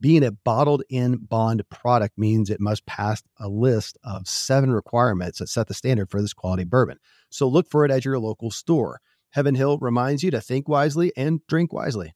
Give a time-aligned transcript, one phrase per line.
[0.00, 5.40] Being a bottled in bond product means it must pass a list of seven requirements
[5.40, 6.98] that set the standard for this quality bourbon.
[7.30, 9.00] So look for it at your local store.
[9.30, 12.14] Heaven Hill reminds you to think wisely and drink wisely.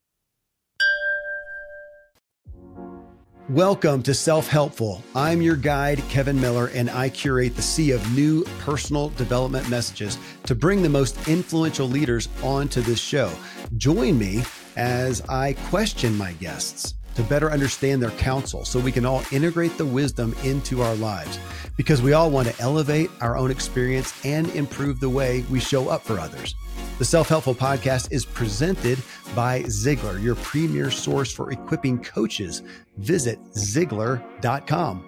[3.48, 5.02] Welcome to Self Helpful.
[5.16, 10.18] I'm your guide, Kevin Miller, and I curate the sea of new personal development messages
[10.44, 13.32] to bring the most influential leaders onto this show.
[13.76, 14.44] Join me
[14.76, 19.76] as I question my guests to better understand their counsel so we can all integrate
[19.78, 21.38] the wisdom into our lives
[21.76, 25.88] because we all want to elevate our own experience and improve the way we show
[25.88, 26.54] up for others.
[26.98, 28.98] The Self Helpful Podcast is presented
[29.34, 32.62] by Ziglar, your premier source for equipping coaches.
[32.98, 35.04] Visit Ziglar.com.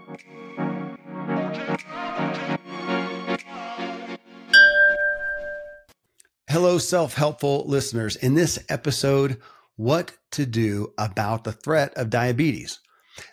[6.48, 8.16] Hello, self helpful listeners.
[8.16, 9.40] In this episode,
[9.76, 12.80] what to do about the threat of diabetes.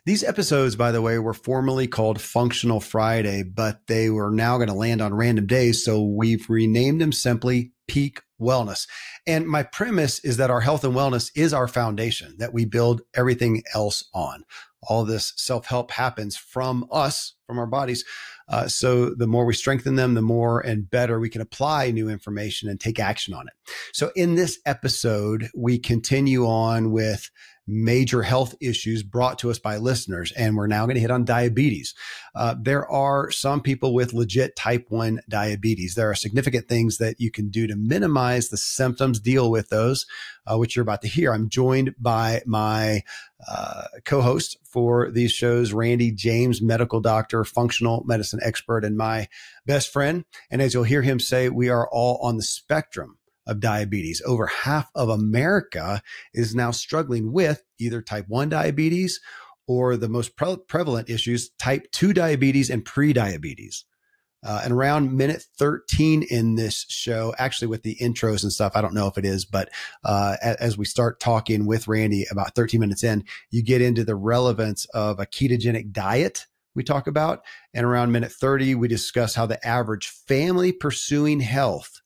[0.05, 4.67] These episodes, by the way, were formerly called Functional Friday, but they were now going
[4.67, 5.83] to land on random days.
[5.83, 8.87] So we've renamed them simply Peak Wellness.
[9.25, 13.01] And my premise is that our health and wellness is our foundation that we build
[13.15, 14.43] everything else on.
[14.83, 18.03] All this self help happens from us, from our bodies.
[18.51, 22.09] Uh, so the more we strengthen them, the more and better we can apply new
[22.09, 23.53] information and take action on it.
[23.93, 27.31] So in this episode, we continue on with
[27.71, 30.31] major health issues brought to us by listeners.
[30.33, 31.95] And we're now going to hit on diabetes.
[32.35, 35.95] Uh, there are some people with legit type 1 diabetes.
[35.95, 40.05] There are significant things that you can do to minimize the symptoms, deal with those,
[40.45, 41.33] uh, which you're about to hear.
[41.33, 43.03] I'm joined by my
[43.47, 49.27] uh, co host for these shows, Randy James, medical doctor, functional medicine expert, and my
[49.65, 50.25] best friend.
[50.49, 54.21] And as you'll hear him say, we are all on the spectrum of diabetes.
[54.25, 56.01] Over half of America
[56.33, 59.19] is now struggling with either type 1 diabetes
[59.67, 63.85] or the most pre- prevalent issues, type 2 diabetes and pre-diabetes.
[64.43, 68.81] Uh, and around minute 13 in this show, actually with the intros and stuff, I
[68.81, 69.69] don't know if it is, but
[70.03, 74.15] uh, as we start talking with Randy about 13 minutes in, you get into the
[74.15, 77.43] relevance of a ketogenic diet we talk about.
[77.73, 82.01] And around minute 30, we discuss how the average family pursuing health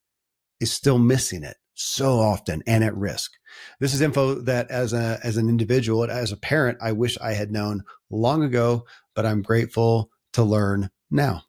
[0.59, 3.31] is still missing it so often and at risk.
[3.79, 7.33] This is info that as a as an individual as a parent I wish I
[7.33, 11.43] had known long ago, but I'm grateful to learn now.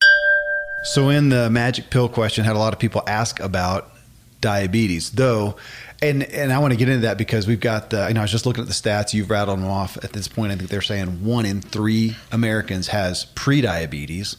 [0.84, 3.92] So in the magic pill question had a lot of people ask about
[4.40, 5.56] diabetes, though
[6.02, 8.24] and and I want to get into that because we've got the you know I
[8.24, 10.70] was just looking at the stats you've rattled them off at this point I think
[10.70, 14.36] they're saying 1 in 3 Americans has pre-diabetes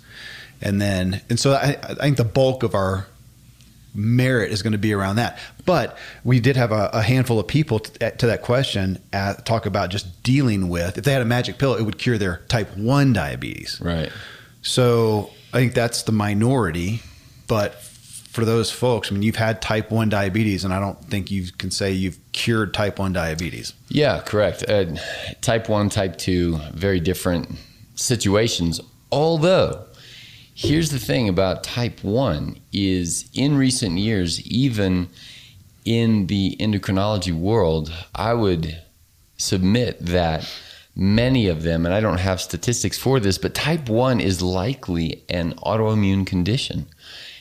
[0.61, 3.07] and then and so I, I think the bulk of our
[3.94, 5.40] merit is going to be around that.
[5.66, 9.66] But we did have a, a handful of people to, to that question at, talk
[9.66, 12.76] about just dealing with if they had a magic pill, it would cure their type
[12.78, 13.80] one diabetes.
[13.81, 14.12] Right.
[14.62, 17.02] So I think that's the minority,
[17.47, 17.81] but
[18.38, 21.52] for those folks, I mean, you've had type one diabetes, and I don't think you
[21.58, 23.74] can say you've cured type one diabetes.
[23.88, 24.64] Yeah, correct.
[24.70, 24.96] Uh,
[25.42, 27.50] type one, type two, very different
[27.96, 28.80] situations.
[29.12, 29.87] Although
[30.59, 35.07] Here's the thing about type 1 is in recent years even
[35.85, 38.82] in the endocrinology world I would
[39.37, 40.52] submit that
[40.96, 45.23] many of them and I don't have statistics for this but type 1 is likely
[45.29, 46.87] an autoimmune condition.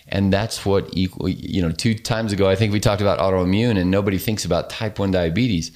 [0.08, 3.81] And that's what equal you know two times ago I think we talked about autoimmune
[3.81, 5.73] and nobody thinks about type 1 diabetes.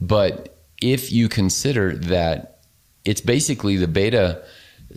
[0.00, 2.60] But if you consider that
[3.04, 4.42] it's basically the beta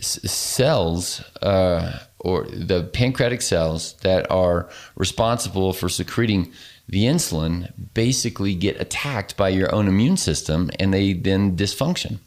[0.00, 6.52] cells uh, or the pancreatic cells that are responsible for secreting
[6.88, 12.18] the insulin basically get attacked by your own immune system and they then dysfunction.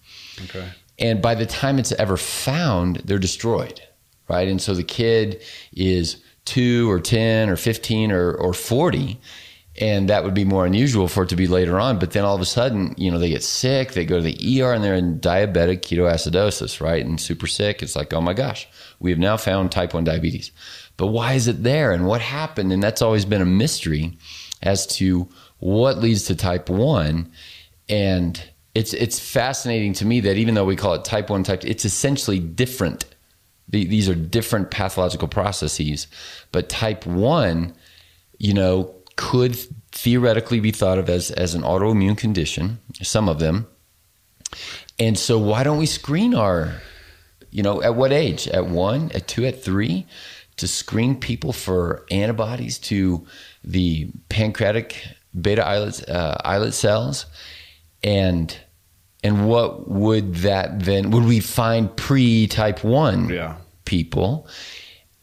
[0.44, 0.70] Okay.
[0.98, 3.82] And by the time it's ever found, they're destroyed,
[4.30, 4.48] right?
[4.48, 5.42] And so the kid
[5.74, 9.20] is two or 10 or 15 or, or 40
[9.78, 12.00] and that would be more unusual for it to be later on.
[12.00, 14.62] But then all of a sudden, you know, they get sick, they go to the
[14.62, 17.84] ER, and they're in diabetic ketoacidosis, right, and super sick.
[17.84, 18.68] It's like, oh my gosh,
[19.00, 20.52] we have now found type one diabetes.
[20.98, 22.72] But why is it there, and what happened?
[22.72, 24.18] And that's always been a mystery
[24.64, 25.28] as to
[25.60, 27.32] what leads to type one,
[27.90, 28.42] and
[28.74, 31.68] it's it's fascinating to me that even though we call it type one type, 2,
[31.68, 33.06] it's essentially different.
[33.68, 36.08] These are different pathological processes,
[36.52, 37.74] but type one,
[38.38, 39.58] you know, could
[39.92, 42.80] theoretically be thought of as as an autoimmune condition.
[43.02, 43.68] Some of them,
[45.00, 46.82] and so why don't we screen our,
[47.52, 48.48] you know, at what age?
[48.48, 50.06] At one, at two, at three,
[50.58, 53.26] to screen people for antibodies to
[53.64, 55.04] the pancreatic
[55.40, 57.26] beta islet uh, islet cells,
[58.04, 58.58] and
[59.24, 63.56] and what would that then would we find pre type 1 yeah.
[63.86, 64.48] people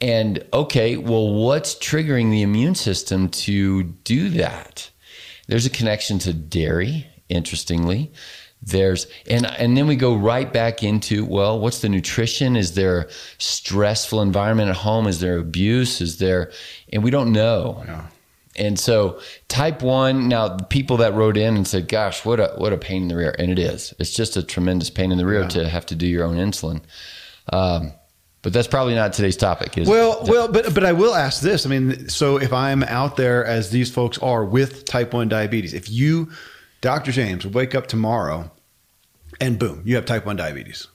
[0.02, 4.90] and okay well what's triggering the immune system to do that
[5.46, 8.12] there's a connection to dairy interestingly
[8.60, 13.08] there's and and then we go right back into well what's the nutrition is there
[13.38, 16.50] stressful environment at home is there abuse is there
[16.92, 18.06] and we don't know yeah.
[18.54, 22.74] And so type one, now people that wrote in and said, gosh, what a, what
[22.74, 23.34] a pain in the rear.
[23.38, 25.48] And it is, it's just a tremendous pain in the rear yeah.
[25.48, 26.82] to have to do your own insulin.
[27.50, 27.94] Um,
[28.42, 29.78] but that's probably not today's topic.
[29.78, 30.28] Is well, it?
[30.28, 31.64] well, but but I will ask this.
[31.64, 35.74] I mean, so if I'm out there as these folks are with type one diabetes,
[35.74, 36.30] if you,
[36.80, 37.12] Dr.
[37.12, 38.50] James, wake up tomorrow,
[39.40, 40.88] and boom, you have type one diabetes,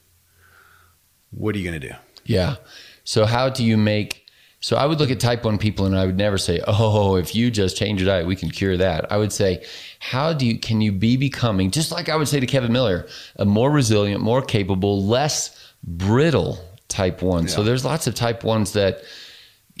[1.30, 1.94] what are you going to do?
[2.24, 2.56] Yeah.
[3.04, 4.28] So how do you make
[4.60, 7.34] so I would look at type 1 people and I would never say, "Oh, if
[7.34, 9.64] you just change your diet, we can cure that." I would say,
[10.00, 13.06] "How do you can you be becoming just like I would say to Kevin Miller,
[13.36, 17.48] a more resilient, more capable, less brittle type 1." Yeah.
[17.48, 19.02] So there's lots of type 1s that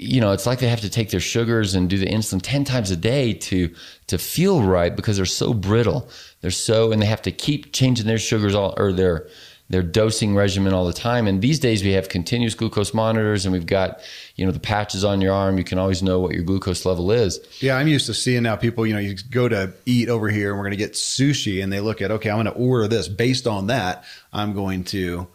[0.00, 2.64] you know, it's like they have to take their sugars and do the insulin 10
[2.64, 3.74] times a day to
[4.06, 6.08] to feel right because they're so brittle.
[6.40, 9.28] They're so and they have to keep changing their sugars all or their
[9.70, 11.26] their dosing regimen all the time.
[11.26, 14.00] And these days we have continuous glucose monitors and we've got,
[14.36, 15.58] you know, the patches on your arm.
[15.58, 17.38] You can always know what your glucose level is.
[17.60, 20.50] Yeah, I'm used to seeing now people, you know, you go to eat over here
[20.50, 22.88] and we're going to get sushi and they look at, okay, I'm going to order
[22.88, 23.08] this.
[23.08, 25.28] Based on that, I'm going to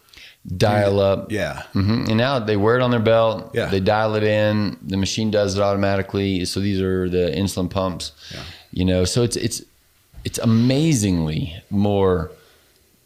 [0.46, 1.32] dial up.
[1.32, 1.64] Yeah.
[1.74, 2.06] Mm-hmm.
[2.10, 3.52] And now they wear it on their belt.
[3.54, 3.68] Yeah.
[3.68, 4.78] They dial it in.
[4.82, 6.46] The machine does it automatically.
[6.46, 8.12] So these are the insulin pumps.
[8.34, 8.44] Yeah.
[8.72, 9.64] You know, so it's it's
[10.26, 12.32] it's amazingly more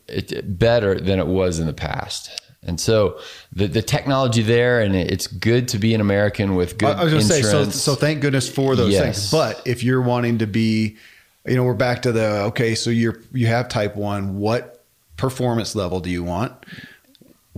[0.07, 2.41] it, better than it was in the past.
[2.63, 3.19] And so
[3.53, 6.95] the, the technology there, and it's good to be an American with good.
[6.95, 9.03] I was going to say, so so thank goodness for those yes.
[9.03, 9.31] things.
[9.31, 10.97] But if you're wanting to be,
[11.45, 12.75] you know, we're back to the okay.
[12.75, 14.39] So you're you have type one.
[14.39, 14.83] What
[15.17, 16.53] performance level do you want?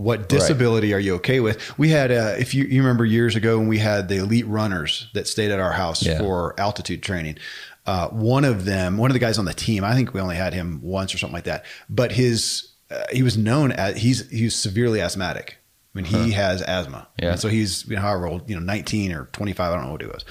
[0.00, 0.96] What disability right.
[0.96, 1.78] are you okay with?
[1.78, 5.08] We had, uh, if you, you remember years ago when we had the elite runners
[5.14, 6.18] that stayed at our house yeah.
[6.18, 7.38] for altitude training.
[7.86, 10.36] Uh, one of them, one of the guys on the team, I think we only
[10.36, 14.28] had him once or something like that, but his, uh, he was known as, he's,
[14.30, 15.58] he's severely asthmatic.
[15.94, 16.42] I mean, he huh.
[16.42, 17.08] has asthma.
[17.20, 17.32] Yeah.
[17.32, 19.92] And so he's, you know, however old, you know, 19 or 25, I don't know
[19.92, 20.24] what he was.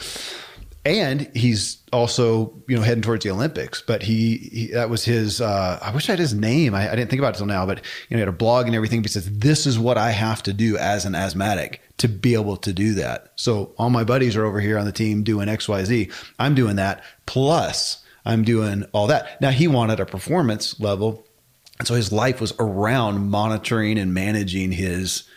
[0.89, 5.39] And he's also, you know, heading towards the Olympics, but he, he that was his,
[5.39, 6.73] uh, I wish I had his name.
[6.73, 8.65] I, I didn't think about it till now, but, you know, he had a blog
[8.65, 9.03] and everything.
[9.03, 12.57] He says, this is what I have to do as an asthmatic to be able
[12.57, 13.33] to do that.
[13.35, 16.11] So all my buddies are over here on the team doing XYZ.
[16.39, 17.03] I'm doing that.
[17.27, 19.39] Plus, I'm doing all that.
[19.41, 21.23] Now, he wanted a performance level.
[21.77, 25.29] And so his life was around monitoring and managing his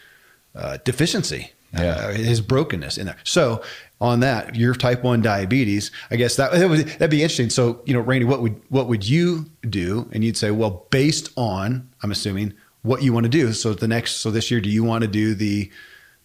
[0.54, 1.90] uh, deficiency, yeah.
[1.90, 3.18] uh, his brokenness in there.
[3.24, 3.62] So,
[4.02, 7.50] on that, your type one diabetes, I guess that, that would that'd be interesting.
[7.50, 10.08] So, you know, Randy, what would what would you do?
[10.12, 13.52] And you'd say, well, based on, I'm assuming what you want to do.
[13.52, 15.70] So the next, so this year, do you want to do the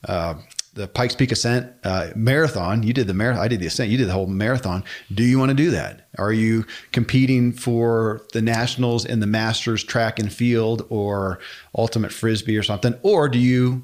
[0.08, 0.34] uh,
[0.74, 2.84] the Pikes Peak Ascent uh, marathon.
[2.84, 3.44] You did the marathon.
[3.44, 3.90] I did the ascent.
[3.90, 4.84] You did the whole marathon.
[5.14, 6.08] Do you want to do that?
[6.20, 11.40] Are you competing for the nationals in the Masters track and field or
[11.76, 12.94] ultimate frisbee or something?
[13.02, 13.84] Or do you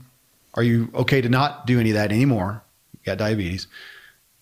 [0.53, 2.63] are you okay to not do any of that anymore?
[3.03, 3.67] You got diabetes,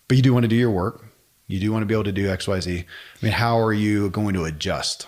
[0.07, 1.05] but you do want to do your work.
[1.47, 2.79] You do want to be able to do X, Y, Z.
[2.79, 5.07] I mean, how are you going to adjust?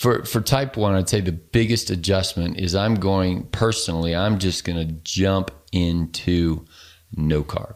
[0.00, 4.64] for for type 1 i'd say the biggest adjustment is i'm going personally i'm just
[4.64, 6.64] going to jump into
[7.14, 7.74] no carb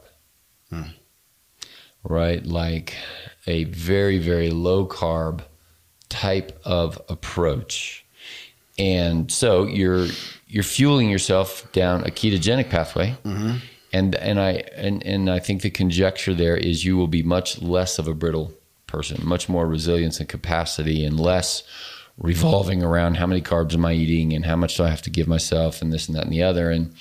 [0.69, 0.81] hmm.
[2.03, 2.95] right like
[3.45, 5.41] a very very low carb
[6.09, 8.03] type of approach
[8.79, 10.07] and so you're
[10.47, 13.57] you're fueling yourself down a ketogenic pathway mm-hmm.
[13.95, 17.61] And and i and and i think the conjecture there is you will be much
[17.61, 18.53] less of a brittle
[18.87, 21.63] person much more resilience and capacity and less
[22.17, 25.09] revolving around how many carbs am I eating and how much do I have to
[25.09, 26.71] give myself and this and that and the other.
[26.71, 26.93] And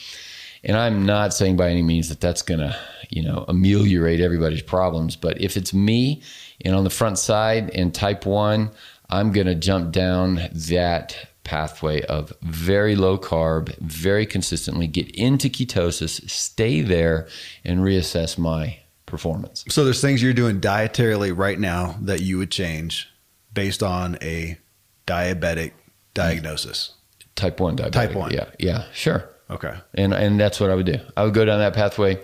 [0.62, 2.76] And I'm not saying by any means that that's to,
[3.10, 5.14] you know, ameliorate everybody's problems.
[5.14, 6.22] But if it's me
[6.64, 8.70] and on the front side and type one,
[9.10, 16.28] I'm to jump down that pathway of very low carb, very consistently get into ketosis,
[16.28, 17.28] stay there,
[17.64, 19.64] and reassess my performance.
[19.68, 23.08] So there's things you're doing dietarily right now that you would change
[23.52, 24.58] based on a
[25.06, 25.72] diabetic
[26.14, 26.94] diagnosis.
[27.36, 27.92] Type one diabetic.
[27.92, 28.32] Type one.
[28.32, 29.28] Yeah, yeah, sure.
[29.50, 29.74] Okay.
[29.94, 30.98] And and that's what I would do.
[31.16, 32.22] I would go down that pathway.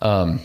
[0.00, 0.40] Um,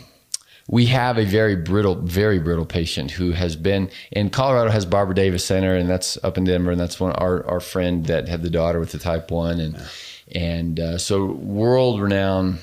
[0.72, 5.14] we have a very brittle, very brittle patient who has been in Colorado has Barbara
[5.14, 8.42] Davis Center, and that's up in Denver, and that's one our our friend that had
[8.42, 10.42] the daughter with the type one, and yeah.
[10.42, 12.60] and uh, so world renowned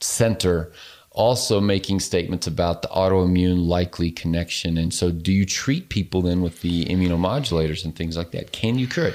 [0.00, 0.72] center
[1.10, 4.78] also making statements about the autoimmune likely connection.
[4.78, 8.52] And so, do you treat people then with the immunomodulators and things like that?
[8.52, 9.14] Can you cure it?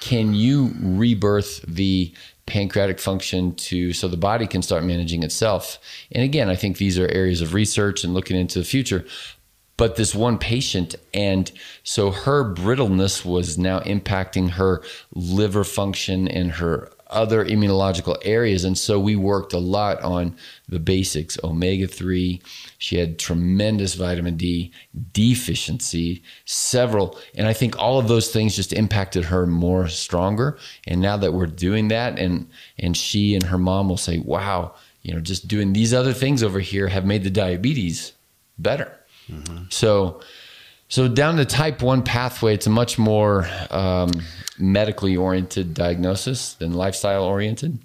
[0.00, 2.12] Can you rebirth the
[2.48, 5.78] pancreatic function to so the body can start managing itself?
[6.10, 9.04] And again, I think these are areas of research and looking into the future.
[9.76, 11.52] But this one patient, and
[11.84, 14.82] so her brittleness was now impacting her
[15.14, 18.64] liver function and her other immunological areas.
[18.64, 20.36] And so we worked a lot on
[20.68, 22.40] the basics omega 3.
[22.78, 24.72] She had tremendous vitamin D
[25.12, 27.18] deficiency, several.
[27.34, 30.58] And I think all of those things just impacted her more stronger.
[30.86, 32.48] And now that we're doing that, and,
[32.78, 36.42] and she and her mom will say, wow, you know, just doing these other things
[36.42, 38.12] over here have made the diabetes
[38.58, 38.94] better.
[39.30, 39.64] Mm-hmm.
[39.70, 40.20] So,
[40.88, 44.10] so down the type one pathway, it's a much more um,
[44.58, 47.78] medically oriented diagnosis than lifestyle oriented.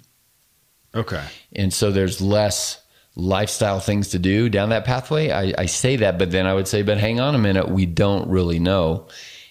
[0.94, 1.24] Okay.
[1.52, 2.80] And so there's less
[3.14, 5.30] lifestyle things to do down that pathway.
[5.30, 7.84] I, I say that, but then I would say, but hang on a minute, we
[7.86, 9.08] don't really know.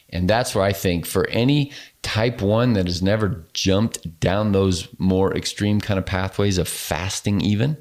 [0.09, 4.87] And that's where I think for any type one that has never jumped down those
[4.99, 7.77] more extreme kind of pathways of fasting, even,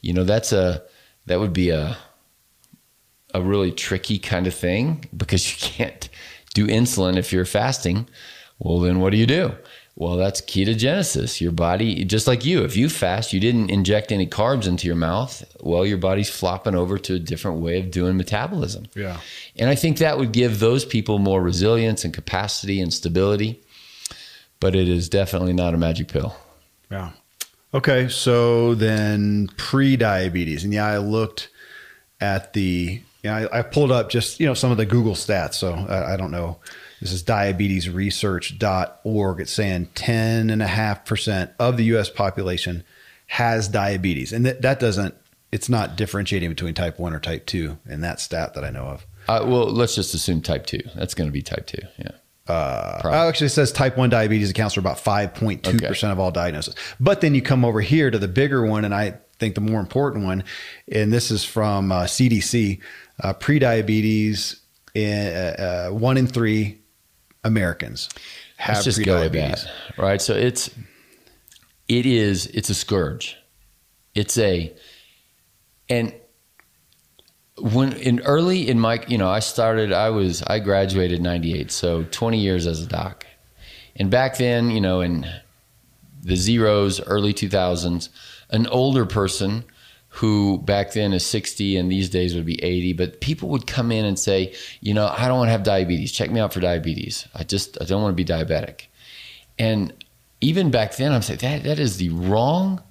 [0.00, 0.82] you know, that's a,
[1.26, 1.96] that would be a,
[3.36, 6.08] a really tricky kind of thing because you can't
[6.54, 8.08] do insulin if you're fasting.
[8.58, 9.52] Well, then what do you do?
[9.94, 11.40] Well, that's ketogenesis.
[11.40, 14.96] Your body, just like you, if you fast, you didn't inject any carbs into your
[14.96, 15.42] mouth.
[15.60, 18.88] Well, your body's flopping over to a different way of doing metabolism.
[18.94, 19.20] Yeah.
[19.56, 23.62] And I think that would give those people more resilience and capacity and stability.
[24.60, 26.36] But it is definitely not a magic pill.
[26.90, 27.12] Yeah.
[27.72, 28.08] Okay.
[28.08, 30.62] So then pre diabetes.
[30.62, 31.48] And yeah, I looked
[32.20, 35.54] at the yeah, I, I, pulled up just you know some of the Google stats.
[35.54, 36.58] So I, I don't know.
[37.00, 39.40] This is diabetesresearch.org.
[39.40, 42.08] It's saying 10.5% of the U.S.
[42.08, 42.84] population
[43.26, 44.32] has diabetes.
[44.32, 45.14] And that, that doesn't,
[45.52, 48.86] it's not differentiating between type 1 or type 2 in that stat that I know
[48.86, 49.06] of.
[49.28, 50.80] Uh, well, let's just assume type 2.
[50.94, 51.78] That's going to be type 2.
[51.98, 52.10] Yeah.
[52.48, 56.10] Uh, actually, it says type 1 diabetes accounts for about 5.2% okay.
[56.10, 56.76] of all diagnoses.
[57.00, 59.80] But then you come over here to the bigger one, and I think the more
[59.80, 60.44] important one,
[60.90, 62.80] and this is from uh, CDC
[63.20, 64.60] uh, prediabetes,
[64.94, 66.80] in, uh, uh, one in three
[67.44, 68.08] Americans
[68.56, 70.20] have Let's just go with that, right?
[70.20, 70.70] So it's
[71.88, 73.36] it is it's a scourge.
[74.14, 74.74] It's a
[75.88, 76.12] and
[77.58, 82.04] when in early in my you know I started I was I graduated 98 so
[82.04, 83.24] 20 years as a doc
[83.94, 85.26] and back then you know in
[86.22, 88.10] the zeros early 2000s
[88.50, 89.64] an older person
[90.16, 93.92] who back then is 60 and these days would be 80 but people would come
[93.92, 96.10] in and say you know i don't want to have diabetes.
[96.10, 97.28] Check me out for diabetes.
[97.34, 98.86] I just i don't want to be diabetic.
[99.58, 99.92] And
[100.40, 102.82] even back then i'm saying that that is the wrong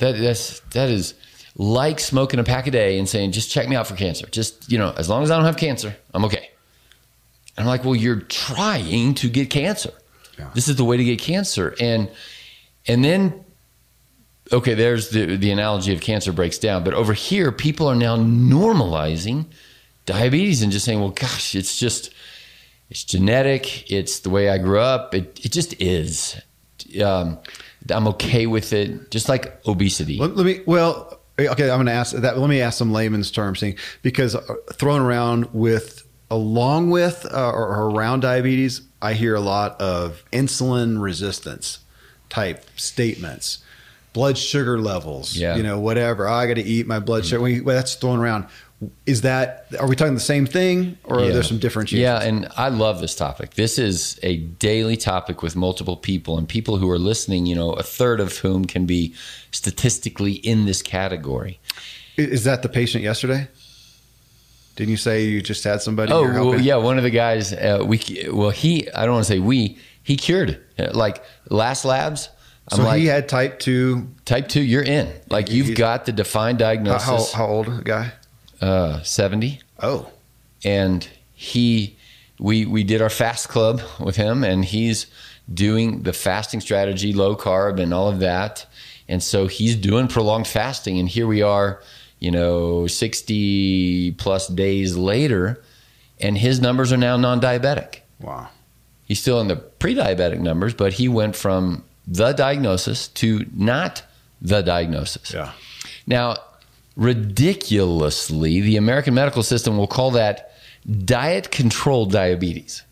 [0.00, 1.14] that that's that is
[1.56, 4.26] like smoking a pack a day and saying just check me out for cancer.
[4.26, 6.50] Just you know as long as i don't have cancer i'm okay.
[7.56, 9.92] And i'm like well you're trying to get cancer.
[10.38, 10.50] Yeah.
[10.54, 11.74] this is the way to get cancer.
[11.80, 12.10] And
[12.86, 13.46] and then
[14.52, 16.84] okay, there's the, the analogy of cancer breaks down.
[16.84, 19.46] But over here, people are now normalizing
[20.06, 22.12] diabetes and just saying, well, gosh, it's just,
[22.90, 23.90] it's genetic.
[23.90, 25.14] It's the way I grew up.
[25.14, 26.40] It, it just is.
[27.02, 27.38] Um,
[27.90, 30.18] I'm okay with it, just like obesity.
[30.18, 32.38] Let, let me, well, okay, I'm going to ask that.
[32.38, 34.40] Let me ask some layman's terms thing because uh,
[34.72, 40.24] thrown around with, along with uh, or, or around diabetes, I hear a lot of
[40.32, 41.80] insulin resistance
[42.28, 43.58] type statements
[44.12, 45.56] blood sugar levels, yeah.
[45.56, 46.26] you know, whatever.
[46.26, 47.42] I got to eat my blood sugar.
[47.42, 48.46] Well, that's thrown around.
[49.06, 51.26] Is that, are we talking the same thing or yeah.
[51.26, 52.00] are there some differentiations?
[52.00, 52.22] Yeah.
[52.22, 53.54] And I love this topic.
[53.54, 57.72] This is a daily topic with multiple people and people who are listening, you know,
[57.72, 59.14] a third of whom can be
[59.50, 61.58] statistically in this category.
[62.16, 63.48] Is that the patient yesterday?
[64.76, 66.12] Didn't you say you just had somebody?
[66.12, 66.76] Oh, well, yeah.
[66.76, 68.00] One of the guys, uh, we,
[68.30, 72.28] well, he, I don't want to say we, he cured like last labs
[72.70, 74.08] I'm so like, he had type two.
[74.24, 75.12] type two, you're in.
[75.28, 78.12] Like you've got the defined How, diagnosis, how old guy?
[78.60, 79.60] uh, 70.
[79.80, 80.10] Oh,
[80.64, 81.96] and he
[82.38, 85.06] we we did our fast club with him and he's
[85.52, 88.66] doing the fasting strategy low carb and all of that
[89.08, 91.80] and so he's doing prolonged fasting and here we are
[92.18, 95.62] you know 60 plus days later
[96.20, 98.48] and his numbers are now non-diabetic wow.
[99.04, 104.02] he's still in the pre-diabetic numbers but he went from the diagnosis to not
[104.40, 105.52] the diagnosis Yeah.
[106.06, 106.36] now,
[106.96, 110.52] ridiculously, the American medical system will call that
[111.04, 112.82] diet controlled diabetes.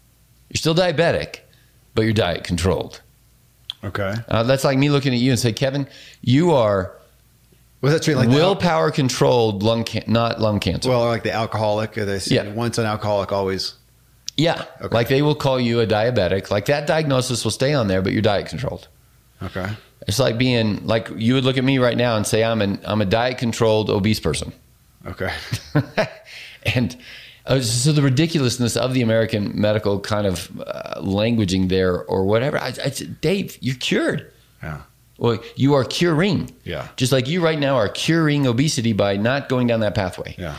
[0.50, 1.40] You're still diabetic,
[1.94, 3.00] but you're diet controlled.
[3.82, 4.14] Okay.
[4.28, 5.86] Uh, that's like me looking at you and say, Kevin,
[6.22, 6.92] you are
[7.80, 10.88] Was that treated like willpower controlled lung can- not lung cancer.
[10.90, 11.94] well, like the alcoholic?
[11.94, 12.48] They say Yeah.
[12.52, 13.74] once an alcoholic, always.
[14.36, 14.94] yeah, okay.
[14.94, 16.50] like they will call you a diabetic.
[16.50, 18.88] Like that diagnosis will stay on there, but you're diet controlled.
[19.42, 19.68] Okay.
[20.06, 22.80] It's like being like you would look at me right now and say I'm an
[22.84, 24.52] I'm a diet controlled obese person.
[25.06, 25.32] Okay.
[26.74, 26.96] and
[27.46, 32.58] uh, so the ridiculousness of the American medical kind of uh, languaging there or whatever.
[32.58, 32.88] I, I,
[33.20, 34.32] Dave, you're cured.
[34.62, 34.82] Yeah.
[35.18, 36.50] Well, you are curing.
[36.64, 36.88] Yeah.
[36.96, 40.34] Just like you right now are curing obesity by not going down that pathway.
[40.36, 40.56] Yeah.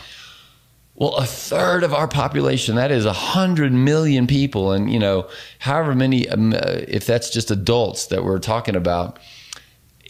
[1.00, 5.30] Well, a third of our population, that is a hundred million people, and you know,
[5.60, 9.20] however many, um, uh, if that's just adults that we're talking about,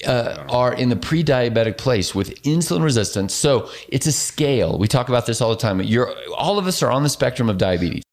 [0.05, 3.33] uh, are in the pre-diabetic place with insulin resistance.
[3.33, 4.79] So it's a scale.
[4.79, 5.81] We talk about this all the time.
[5.81, 8.03] You're all of us are on the spectrum of diabetes.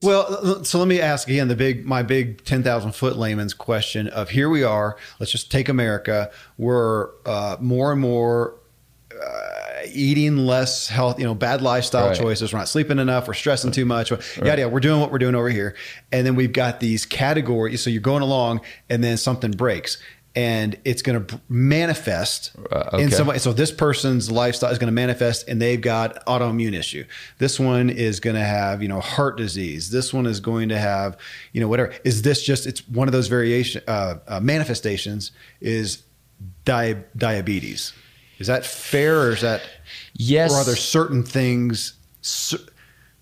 [0.00, 4.08] Well, so let me ask again the big, my big ten thousand foot layman's question
[4.08, 4.96] of here we are.
[5.20, 6.30] Let's just take America.
[6.56, 8.54] We're uh, more and more
[9.12, 12.16] uh, eating less health, you know, bad lifestyle Right.
[12.18, 12.52] choices.
[12.52, 13.26] We're not sleeping enough.
[13.28, 14.10] We're stressing too much.
[14.10, 14.66] Yeah, yeah.
[14.66, 15.74] We're doing what we're doing over here,
[16.12, 17.82] and then we've got these categories.
[17.82, 19.98] So you're going along, and then something breaks.
[20.36, 23.10] And it's going to manifest Uh, in okay.
[23.10, 23.38] some way.
[23.38, 27.04] So this person's lifestyle is going to manifest, and they've got autoimmune issue.
[27.38, 29.90] This one is going to have, you know, heart disease.
[29.90, 31.16] This one is going to have,
[31.52, 31.92] you know, whatever.
[32.04, 32.66] Is this just?
[32.66, 35.32] It's one of those variation uh, uh, manifestations.
[35.60, 36.02] Is
[36.64, 37.92] di- diabetes?
[38.38, 39.62] Is that fair, or is that?
[40.14, 40.52] Yes.
[40.52, 41.94] Or are there certain things,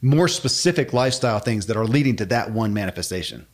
[0.02, 3.46] more specific lifestyle things that are leading to that one manifestation?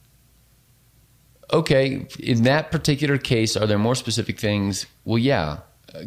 [1.53, 4.87] okay, in that particular case, are there more specific things?
[5.05, 5.59] Well, yeah,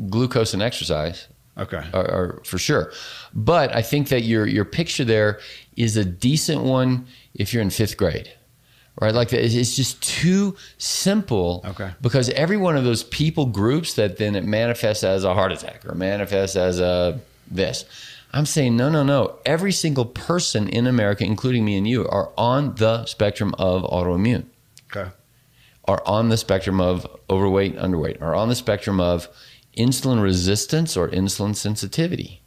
[0.09, 1.83] glucose and exercise Okay.
[1.93, 2.91] are, are for sure.
[3.33, 5.39] But I think that your your picture there
[5.77, 8.29] is a decent one if you're in fifth grade,
[9.01, 9.13] right?
[9.13, 11.63] Like it's just too simple.
[11.65, 11.91] Okay.
[12.01, 15.85] Because every one of those people groups that then it manifests as a heart attack
[15.85, 17.85] or manifests as a this.
[18.33, 19.39] I'm saying no, no, no.
[19.45, 24.45] Every single person in America, including me and you, are on the spectrum of autoimmune
[24.93, 25.09] Okay.
[25.85, 29.29] are on the spectrum of overweight, underweight, are on the spectrum of
[29.77, 32.41] insulin resistance or insulin sensitivity.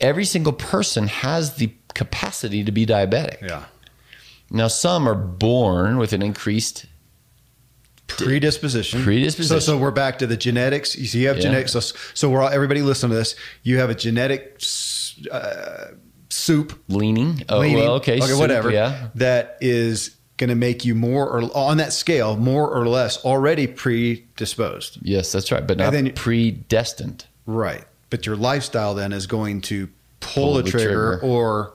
[0.00, 3.40] Every single person has the capacity to be diabetic.
[3.42, 3.64] Yeah.
[4.54, 6.86] Now, some are born with an increased
[8.06, 9.02] predisposition.
[9.02, 9.60] Predisposition.
[9.60, 10.96] So, so we're back to the genetics.
[10.96, 11.42] You see, you have Yeah.
[11.44, 11.72] genetics.
[11.72, 11.80] So,
[12.14, 13.34] so we're all, everybody listen to this.
[13.62, 14.60] You have a genetic
[15.30, 15.86] uh,
[16.30, 16.78] soup.
[16.88, 17.42] leaning.
[17.48, 18.70] Oh, leaning, well, okay, soup, whatever.
[18.70, 19.08] Yeah.
[19.16, 23.66] That is going to make you more or on that scale, more or less already
[23.66, 24.98] predisposed.
[25.02, 27.26] Yes, that's right, but not then- predestined.
[27.46, 27.84] Right.
[28.10, 29.88] But your lifestyle then is going to
[30.20, 31.20] pull, Pull the, the trigger, trigger.
[31.22, 31.74] or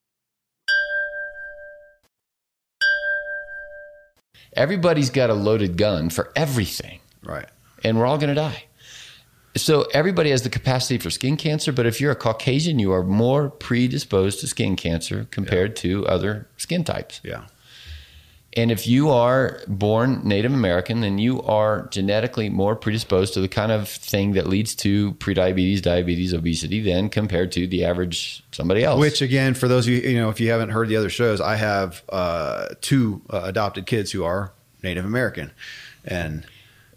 [4.55, 7.01] Everybody's got a loaded gun for everything.
[7.25, 7.49] Right.
[7.83, 8.65] And we're all going to die.
[9.55, 13.03] So everybody has the capacity for skin cancer, but if you're a Caucasian, you are
[13.03, 15.83] more predisposed to skin cancer compared yeah.
[15.83, 17.21] to other skin types.
[17.23, 17.45] Yeah.
[18.55, 23.49] And if you are born Native American, then you are genetically more predisposed to the
[23.49, 28.85] kind of thing that leads to prediabetes, diabetes, obesity than compared to the average somebody
[28.85, 29.01] else.
[29.01, 31.41] Which, again, for those of you, you know, if you haven't heard the other shows,
[31.41, 35.51] I have uh, two uh, adopted kids who are Native American,
[36.05, 36.45] and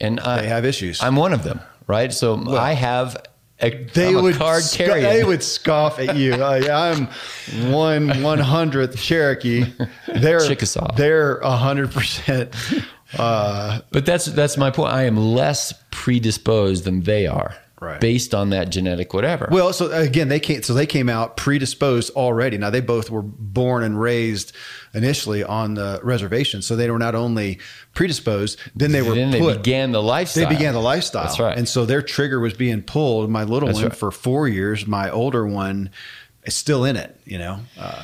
[0.01, 1.01] and I, they have issues.
[1.01, 2.11] I'm one of them, right?
[2.13, 3.17] So I have
[3.61, 5.03] a, they I'm would card sc- carrying.
[5.03, 6.33] They would scoff at you.
[6.33, 9.65] Uh, I'm one one hundredth Cherokee.
[10.07, 10.95] They're Chickasaw.
[10.95, 12.53] They're hundred percent.
[13.17, 14.93] Uh, but that's that's my point.
[14.93, 18.01] I am less predisposed than they are right.
[18.01, 19.47] based on that genetic whatever.
[19.51, 22.57] Well, so again, they came so they came out predisposed already.
[22.57, 24.53] Now they both were born and raised
[24.95, 27.59] initially on the reservation, so they were not only
[27.93, 30.47] predisposed, then they were then put, they began the lifestyle.
[30.47, 31.25] They began the lifestyle.
[31.25, 31.57] That's right.
[31.57, 33.29] And so their trigger was being pulled.
[33.29, 33.95] My little That's one right.
[33.95, 35.91] for four years, my older one
[36.43, 37.19] is still in it.
[37.25, 37.59] You know.
[37.77, 38.03] Uh,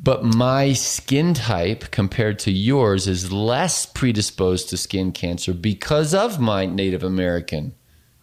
[0.00, 6.38] but my skin type compared to yours is less predisposed to skin cancer because of
[6.38, 7.74] my Native American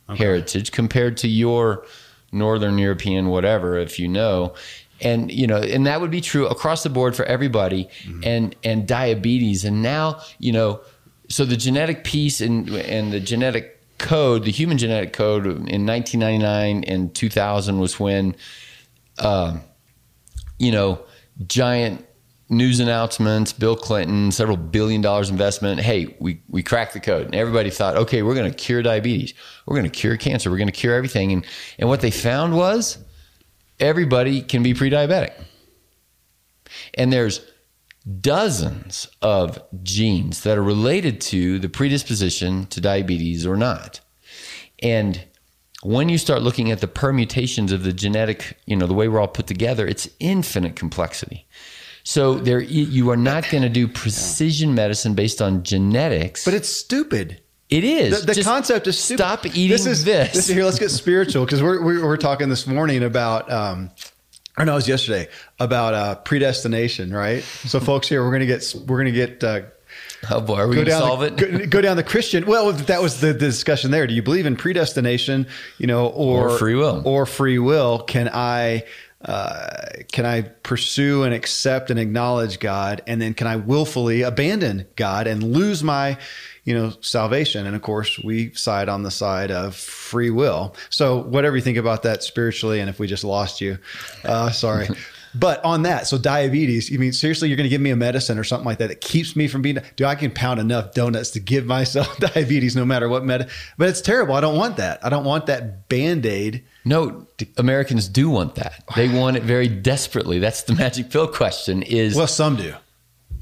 [0.09, 0.23] okay.
[0.23, 1.85] heritage compared to your
[2.31, 4.53] Northern European, whatever, if you know.
[5.01, 8.21] And you know, and that would be true across the board for everybody, mm-hmm.
[8.23, 9.65] and and diabetes.
[9.65, 10.81] And now, you know,
[11.27, 16.83] so the genetic piece and and the genetic code, the human genetic code in 1999
[16.85, 18.35] and 2000 was when,
[19.19, 19.57] uh,
[20.59, 20.99] you know,
[21.47, 22.05] giant
[22.49, 25.79] news announcements, Bill Clinton, several billion dollars investment.
[25.79, 27.25] Hey, we, we cracked the code.
[27.25, 29.33] And everybody thought, okay, we're going to cure diabetes.
[29.65, 30.51] We're going to cure cancer.
[30.51, 31.31] We're going to cure everything.
[31.31, 31.45] And,
[31.79, 32.97] and what they found was
[33.79, 35.33] everybody can be pre diabetic.
[36.93, 37.41] And there's
[38.21, 43.99] dozens of genes that are related to the predisposition to diabetes or not.
[44.79, 45.23] And
[45.81, 49.19] when you start looking at the permutations of the genetic, you know, the way we're
[49.19, 51.47] all put together, it's infinite complexity.
[52.03, 56.45] So there, you are not going to do precision medicine based on genetics.
[56.45, 57.41] But it's stupid.
[57.69, 58.25] It is.
[58.25, 59.23] The, the concept is stupid.
[59.23, 59.85] Stop eating this.
[59.85, 60.33] Is, this.
[60.33, 63.51] this here, let's get spiritual because we're, we're, we're talking this morning about.
[63.51, 63.91] Um,
[64.57, 65.27] or no, it was yesterday
[65.59, 67.43] about uh, predestination, right?
[67.43, 69.61] So, folks, here we're gonna get we're gonna get uh,
[70.29, 71.35] Oh boy, are we going to solve the, it?
[71.35, 72.45] Go, go, down the Christian.
[72.45, 74.07] Well, that was the, the, discussion there.
[74.07, 75.47] Do you believe in predestination,
[75.77, 77.03] you know, or, or free will?
[77.05, 77.99] Or free will?
[77.99, 78.85] Can I
[79.25, 84.85] uh, can I pursue and accept and acknowledge God, and then can I willfully abandon
[84.95, 86.17] God and lose my,
[86.65, 87.65] you know, salvation?
[87.65, 90.75] And of course, we side on the side of free will.
[90.89, 93.77] So whatever you think about that spiritually, and if we just lost you,
[94.25, 94.89] uh, sorry.
[95.37, 98.39] But on that, so diabetes, you mean seriously, you're going to give me a medicine
[98.39, 101.31] or something like that that keeps me from being, do I can pound enough donuts
[101.31, 104.35] to give myself diabetes no matter what med, but it's terrible.
[104.35, 105.05] I don't want that.
[105.05, 106.63] I don't want that band-aid.
[106.85, 108.83] No, Americans do want that.
[108.95, 110.39] They want it very desperately.
[110.39, 112.15] That's the magic pill question is.
[112.15, 112.73] Well, some do.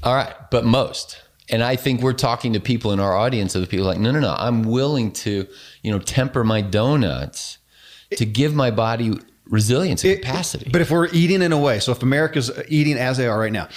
[0.02, 0.34] All right.
[0.50, 3.86] But most, and I think we're talking to people in our audience of the people
[3.86, 5.46] like, no, no, no, I'm willing to,
[5.82, 7.58] you know, temper my donuts
[8.16, 9.12] to give my body
[9.46, 10.70] resilience and capacity.
[10.70, 13.52] But if we're eating in a way, so if America's eating as they are right
[13.52, 13.68] now,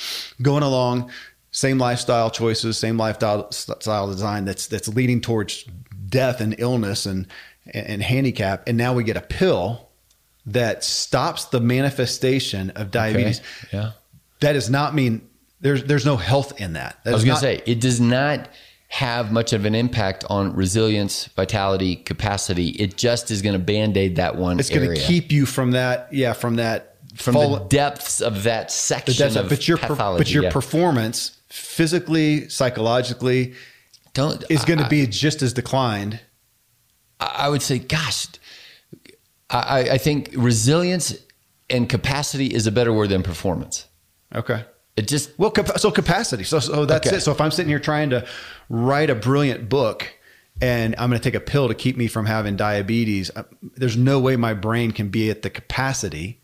[0.41, 1.11] going along,
[1.51, 5.65] same lifestyle choices, same lifestyle style design that's that's leading towards
[6.07, 7.27] death and illness and
[7.73, 9.89] and handicap, and now we get a pill
[10.45, 13.77] that stops the manifestation of diabetes, Okay.
[13.77, 13.91] Yeah.
[14.39, 15.27] that does not mean
[15.59, 16.99] there's there's no health in that.
[17.03, 18.49] That I was going to say it does not
[18.89, 22.69] have much of an impact on resilience, vitality, capacity.
[22.69, 25.71] It just is going to band aid that one it's going to keep you from
[25.71, 26.13] that.
[26.13, 29.77] Yeah, from that from fall- the depths of that the section depths of but your
[29.77, 30.23] pathology.
[30.23, 30.51] but your yeah.
[30.51, 33.53] performance physically, psychologically
[34.13, 36.19] don't is going I- to be just as declined.
[37.19, 38.27] I I would say, gosh,
[39.49, 41.15] I, I think resilience
[41.69, 43.87] and capacity is a better word than performance.
[44.33, 44.63] Okay.
[44.97, 46.43] It just Well, capa- so capacity.
[46.43, 47.17] So, so that's Okay.
[47.17, 47.21] it.
[47.21, 48.25] So if I'm sitting here trying to
[48.67, 50.07] write a brilliant book
[50.59, 53.43] and I'm going to take a pill to keep me from having diabetes, uh,
[53.75, 56.41] there's no way my brain can be at the capacity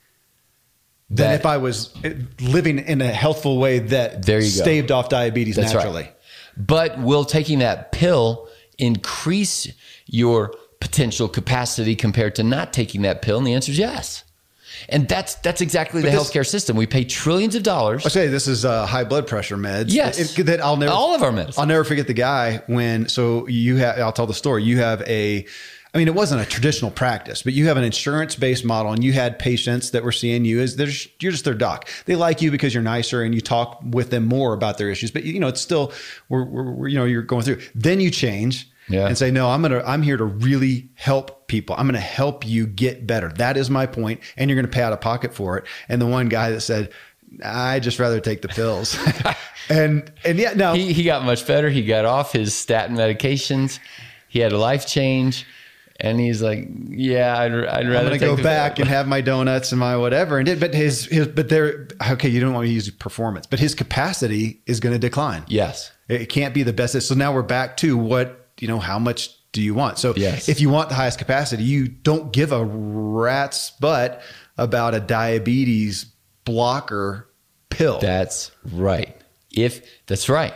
[1.09, 2.11] than That- if I was uh,
[2.41, 4.61] living in a healthful way that There you go.
[4.63, 6.03] staved off diabetes That's naturally.
[6.03, 6.15] right.
[6.55, 9.67] But will taking that pill increase
[10.05, 13.39] your potential capacity compared to not taking that pill?
[13.39, 14.23] And the answer is yes.
[14.89, 16.75] And that's that's exactly the this- healthcare system.
[16.75, 18.05] We pay trillions of dollars.
[18.05, 19.85] I say this is uh, high blood pressure meds.
[19.87, 20.37] Yes.
[20.37, 20.91] It- that I'll never.
[20.91, 21.61] All of our medicine.
[21.61, 23.07] I'll never forget the guy when.
[23.07, 23.99] So you have.
[23.99, 24.63] I'll tell the story.
[24.63, 25.45] You have a.
[25.95, 29.03] I mean, it wasn't a traditional practice, but you have an insurance based model, and
[29.03, 31.87] you had patients that were seeing you as there's you're just their doc.
[32.05, 35.11] They like you because you're nicer, and you talk with them more about their issues.
[35.11, 35.93] But you know, it's still
[36.29, 37.61] we're, we're you know you're going through.
[37.75, 38.67] Then you change.
[38.89, 39.07] Yeah.
[39.07, 41.75] And say, no, I'm gonna, I'm here to really help people.
[41.77, 43.29] I'm gonna help you get better.
[43.29, 45.65] That is my point, and you're gonna pay out of pocket for it.
[45.87, 46.91] And the one guy that said,
[47.43, 48.97] I just rather take the pills.
[49.69, 51.69] and and yeah, no, he, he got much better.
[51.69, 53.79] He got off his statin medications.
[54.27, 55.45] He had a life change.
[55.99, 59.21] And he's like, yeah, I'd, I'd rather I'm gonna go back pill." and have my
[59.21, 60.37] donuts and my whatever.
[60.37, 63.59] And did, but his his but there okay, you don't want to use performance, but
[63.59, 65.45] his capacity is gonna decline.
[65.47, 65.91] Yes.
[66.09, 66.99] It it can't be the best.
[67.01, 69.97] So now we're back to what, you know, how much do you want?
[69.99, 70.47] So Yes.
[70.49, 74.21] if you want the highest capacity, you don't give a rat's butt
[74.57, 76.05] about a diabetes
[76.45, 77.29] blocker
[77.69, 77.99] pill.
[77.99, 79.15] That's right.
[79.51, 80.53] If that's right,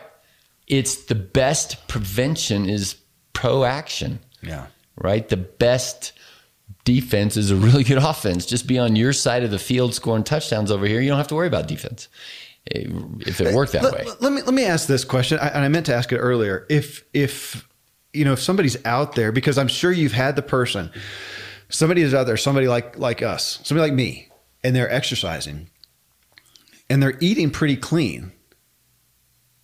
[0.67, 2.95] it's the best prevention is
[3.33, 4.67] proaction, yeah.
[4.95, 5.27] right?
[5.29, 6.13] The best
[6.85, 8.45] defense is a really good offense.
[8.45, 10.99] Just be on your side of the field scoring touchdowns over here.
[11.01, 12.07] You don't have to worry about defense
[12.73, 12.85] eh,
[13.19, 14.03] if it worked that let, way.
[14.05, 16.17] let- let me let me ask this question, I, and I meant to ask it
[16.17, 16.65] earlier.
[16.69, 17.67] If if
[18.17, 20.91] you know if somebody's out there, because I'm sure you've had the person,
[21.69, 24.29] somebody is out there, somebody like like us, somebody like me,
[24.63, 25.69] and they're exercising,
[26.89, 28.31] and they're eating pretty clean.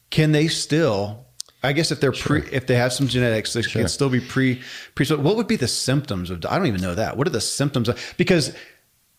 [0.10, 1.26] Can they still?
[1.66, 3.82] I guess if they're pre, if they have some genetics, they Sure.
[3.82, 4.62] can still be pre
[4.96, 5.06] pre.
[5.08, 6.46] What would be the symptoms of?
[6.46, 7.18] I don't even know that.
[7.18, 7.88] What are the symptoms?
[7.90, 8.54] Of, because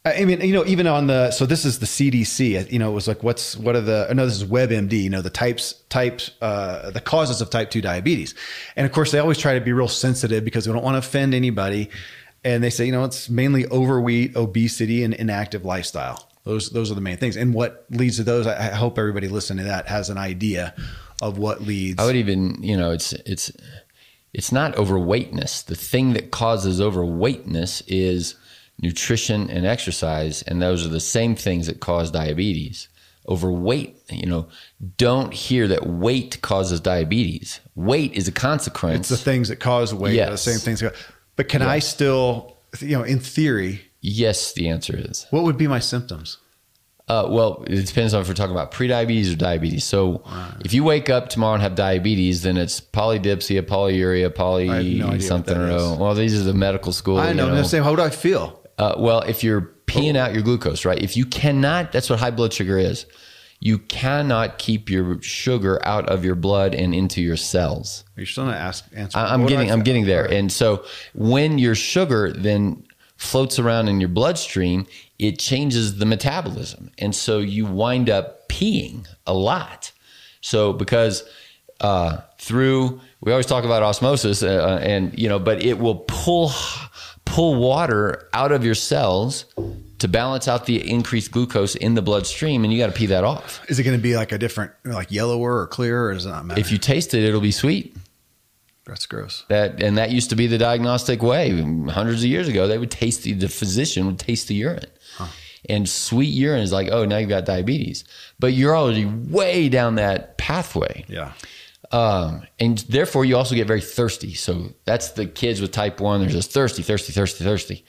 [0.07, 2.71] I mean, you know, even on the so this is the CDC.
[2.71, 4.13] You know, it was like what's what are the?
[4.13, 5.03] No, this is WebMD.
[5.03, 8.35] You know, the types types uh, the causes of type two diabetes,
[8.77, 10.99] and of course they always try to be real sensitive because they don't want to
[10.99, 11.89] offend anybody,
[12.45, 16.29] and they say you know it's mainly overweight, obesity, and inactive lifestyle.
[16.45, 18.47] Those those are the main things, and what leads to those.
[18.47, 20.75] I hope everybody listening to that has an idea
[21.23, 21.99] of what leads.
[21.99, 23.51] I would even, you know, it's it's
[24.35, 25.65] it's not overweightness.
[25.65, 28.35] The thing that causes overweightness is
[28.81, 32.89] nutrition and exercise, and those are the same things that cause diabetes.
[33.27, 34.49] Overweight, you know,
[34.99, 37.61] don't hear that weight causes diabetes.
[37.75, 39.11] Weight is a consequence.
[39.11, 40.11] it's the things that cause weight.
[40.11, 40.43] The Yes.
[40.43, 40.83] same things.
[41.37, 45.27] But can I still, you know, in theory, yes, the answer is.
[45.31, 46.37] what would be my symptoms?
[47.07, 49.85] Uh, well, it depends on if we're talking about prediabetes or diabetes.
[49.85, 50.23] So,
[50.65, 55.57] if you wake up tomorrow and have diabetes, then it's polydipsia, polyuria, poly no something
[55.57, 57.19] or well, these are the medical school.
[57.19, 57.55] I you know.
[57.55, 58.59] I'm saying, how do I feel?
[58.79, 61.01] Uh, well, if you're peeing out your glucose, right?
[61.03, 63.07] If you cannot, that's what high blood sugar is.
[63.61, 68.05] You cannot keep your sugar out of your blood and into your cells.
[68.17, 69.17] You're still not ask answer.
[69.19, 70.25] I- I'm getting, I'm getting there.
[70.31, 70.85] And so
[71.15, 72.85] when your sugar then
[73.17, 74.87] floats around in your bloodstream,
[75.19, 79.93] it changes the metabolism, and so you wind up peeing a lot.
[80.41, 81.23] So because
[81.81, 86.53] uh, through we always talk about osmosis, uh, and you know, but it will pull
[87.25, 89.45] pull water out of your cells
[89.99, 93.25] to balance out the increased glucose in the bloodstream, and you got to pee that
[93.25, 93.65] off.
[93.69, 96.31] Is it going to be like a different, like yellower or clearer, or does it
[96.31, 96.61] not matter?
[96.61, 97.97] If you taste it, it'll be sweet.
[98.87, 99.45] That's gross.
[99.49, 101.59] That and that used to be the diagnostic way.
[101.89, 104.85] Hundreds of years ago, they would taste the, the physician would taste the urine,
[105.71, 108.05] and sweet urine is like, oh, now you've got diabetes,
[108.39, 111.33] but you're already way down that pathway, Yeah.
[111.93, 114.35] Um, and therefore you also get very thirsty.
[114.35, 116.21] So that's the kids with type one.
[116.21, 117.85] They're just thirsty, thirsty, thirsty, thirsty,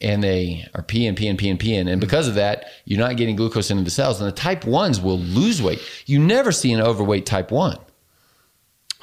[0.00, 3.70] and they are peeing, peeing, peeing, peeing, and because of that, you're not getting glucose
[3.70, 4.20] into the cells.
[4.20, 5.82] And the type ones will lose weight.
[6.06, 7.78] You never see an overweight type one.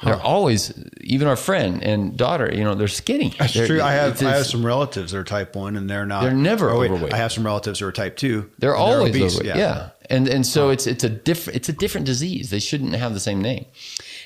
[0.02, 3.34] They're always, even our friend and daughter, you know, they're skinny.
[3.36, 3.82] That's They're- true.
[3.82, 6.22] I have I have some relatives that are type one, and they're not.
[6.22, 7.12] They're never oh, wait, overweight.
[7.12, 8.48] I have some relatives who are type two.
[8.58, 9.34] They're always obese.
[9.34, 9.56] overweight.
[9.56, 9.90] Yeah.
[10.08, 12.50] And and so it's it's a different it's a different disease.
[12.50, 13.66] They shouldn't have the same name.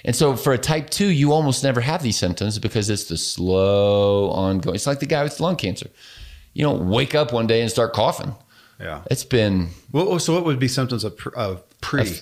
[0.05, 3.17] And so for a type two, you almost never have these symptoms because it's the
[3.17, 4.75] slow ongoing.
[4.75, 5.89] It's like the guy with lung cancer.
[6.55, 8.35] You don't wake up one day and start coughing.
[8.81, 9.03] yeah.
[9.11, 12.19] It's been Well, so what would be symptoms of, of pre?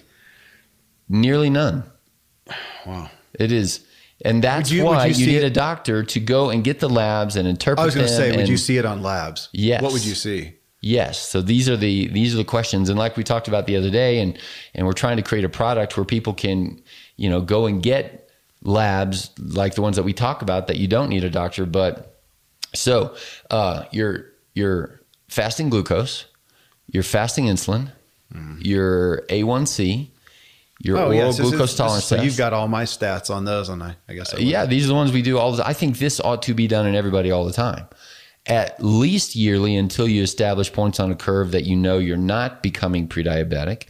[1.08, 1.84] nearly none.
[2.86, 3.10] Wow.
[3.38, 3.84] It is.
[4.24, 6.62] And that's Would you- would why you you, need it- a doctor to go and
[6.62, 9.02] get the labs and interpret I was going to say, would you see it on
[9.02, 9.48] labs?
[9.52, 9.80] Yes.
[9.82, 10.54] What would you see?
[10.82, 11.18] Yes.
[11.28, 13.90] So these are the these are the questions, and like we talked about the other
[13.90, 14.38] day, and
[14.74, 16.82] and we're trying to create a product where people can,
[17.20, 18.30] you know, go and get
[18.62, 21.66] labs like the ones that we talk about that you don't need a doctor.
[21.66, 22.18] But
[22.74, 23.14] so
[23.50, 26.24] uh, your your fasting glucose,
[26.88, 27.92] your fasting insulin,
[28.60, 30.08] your A1C,
[30.80, 31.20] your oral Mm-hmm.
[31.20, 33.82] Oh, yes, this is- glucose tolerance So you've got all my stats on those, and
[33.82, 34.38] I, I guess I.
[34.38, 36.66] Yeah, these are the ones we do all the I think this ought to be
[36.68, 37.86] done in everybody all the time.
[38.46, 42.62] At least yearly until you establish points on a curve that you know you're not
[42.62, 43.88] becoming pre-diabetic.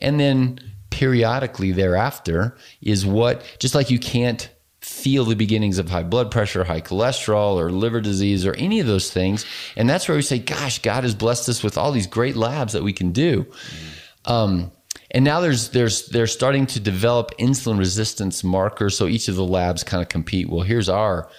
[0.00, 0.60] And then
[0.98, 6.64] periodically thereafter is what just like you can't feel the beginnings of high blood pressure,
[6.64, 9.46] high cholesterol, or liver disease, or any of those things.
[9.76, 12.72] And that's where we say, gosh, God has blessed us with all these great labs
[12.72, 13.46] that we can do.
[14.24, 14.72] Um,
[15.12, 18.96] and now there's there's they're starting to develop insulin resistance markers.
[18.96, 20.50] So each of the labs kind of compete.
[20.50, 21.30] Well, here's our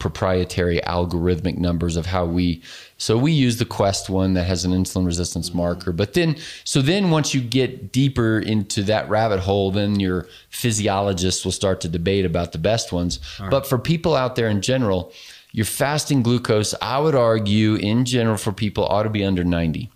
[0.00, 2.64] proprietary algorithmic numbers of how we
[2.96, 5.92] so we use the quest one that has an insulin resistance marker.
[5.92, 11.44] But then so then once you get deeper into that rabbit hole then your physiologists
[11.44, 13.18] will start to debate about the best ones.
[13.50, 15.12] But for people out there in general
[15.56, 19.88] your fasting glucose i would argue in general for people ought to be under 90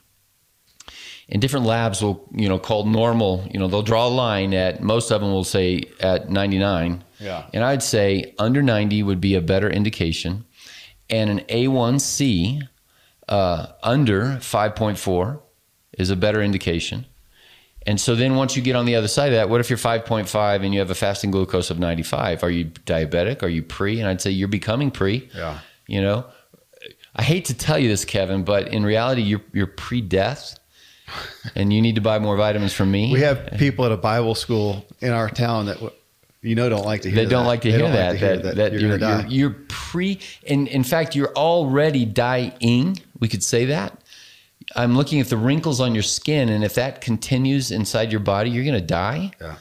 [1.28, 4.80] and different labs will you know call normal you know they'll draw a line at
[4.82, 7.46] most of them will say at 99 Yeah.
[7.52, 10.44] and i'd say under 90 would be a better indication.
[11.11, 12.61] And an a1c
[13.28, 15.40] uh, under 5.4
[15.98, 17.06] is a better indication
[17.86, 19.78] and so then once you get on the other side of that what if you're
[19.78, 23.98] 5.5 and you have a fasting glucose of 95 are you diabetic are you pre
[24.00, 25.58] and i'd say you're becoming pre Yeah.
[25.86, 26.24] you know
[27.16, 30.58] i hate to tell you this kevin but in reality you're, you're pre-death
[31.54, 33.10] and you need to buy more vitamins from me.
[33.10, 35.78] We have people at a Bible school in our town that
[36.42, 37.24] you know don't like to hear.
[37.24, 37.48] they don't that.
[37.48, 38.10] like to They hear don't that.
[38.10, 42.04] like to hear that, that, you're, you're, you're, you're pre, and in fact, you're already
[42.04, 42.98] dying.
[43.20, 44.02] We could say that.
[44.76, 48.50] I'm looking at the wrinkles on your skin, and if that continues inside your body,
[48.50, 49.33] you're going to die.
[49.40, 49.57] Yeah.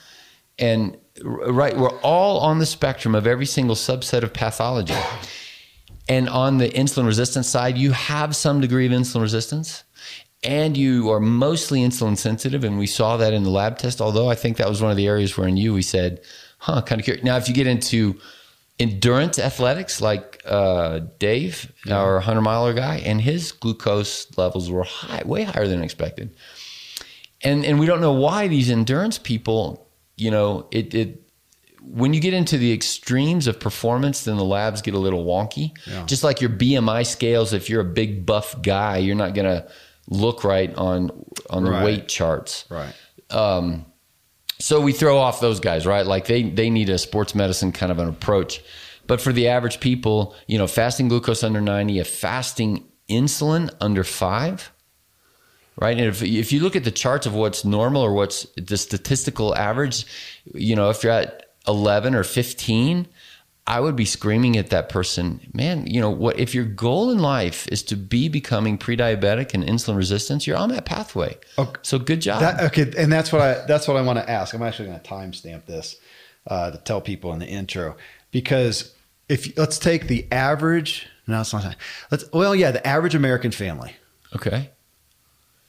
[0.59, 4.95] And right, we're all on the spectrum of every single subset of pathology.
[6.09, 9.83] And on the insulin resistance side, you have some degree of insulin resistance
[10.43, 12.63] and you are mostly insulin sensitive.
[12.63, 14.97] And we saw that in the lab test, although I think that was one of
[14.97, 16.21] the areas where in you we said,
[16.59, 17.23] huh, kind of curious.
[17.23, 18.19] Now, if you get into
[18.79, 25.23] endurance athletics like uh, Dave, our 100 miler guy, and his glucose levels were high,
[25.25, 26.35] way higher than expected.
[27.43, 31.21] And, and we don't know why these endurance people, you know, it, it
[31.81, 35.71] when you get into the extremes of performance, then the labs get a little wonky.
[35.87, 36.05] Yeah.
[36.05, 39.67] Just like your BMI scales, if you're a big buff guy, you're not going to
[40.09, 41.11] look right on
[41.49, 41.83] on the Right.
[41.85, 42.65] weight charts.
[42.69, 42.93] Right.
[44.59, 46.05] So we throw off those guys, right?
[46.05, 48.61] Like they they need a sports medicine kind of an approach.
[49.05, 54.03] But for the average people, you know, fasting glucose under 90, a fasting insulin under
[54.03, 54.71] 5,
[55.77, 55.97] right?
[55.97, 59.55] And if if you look at the charts of what's normal or what's the statistical
[59.55, 60.05] average,
[60.53, 63.07] you know, if you're at 11 or 15,
[63.67, 67.19] I would be screaming at that person, man, you know, what if your goal in
[67.19, 71.37] life is to be becoming pre-diabetic and insulin resistance, you're on that pathway.
[71.59, 71.79] Okay.
[71.81, 72.39] So good job.
[72.39, 74.53] That, okay, and that's what I that's what I want to ask.
[74.53, 75.97] I'm actually going to timestamp this
[76.47, 77.97] uh, to tell people in the intro
[78.31, 78.93] because
[79.27, 81.07] if let's take the average.
[81.27, 81.75] No, it's not.
[82.09, 83.95] Let's well, yeah, the average American family.
[84.35, 84.71] okay.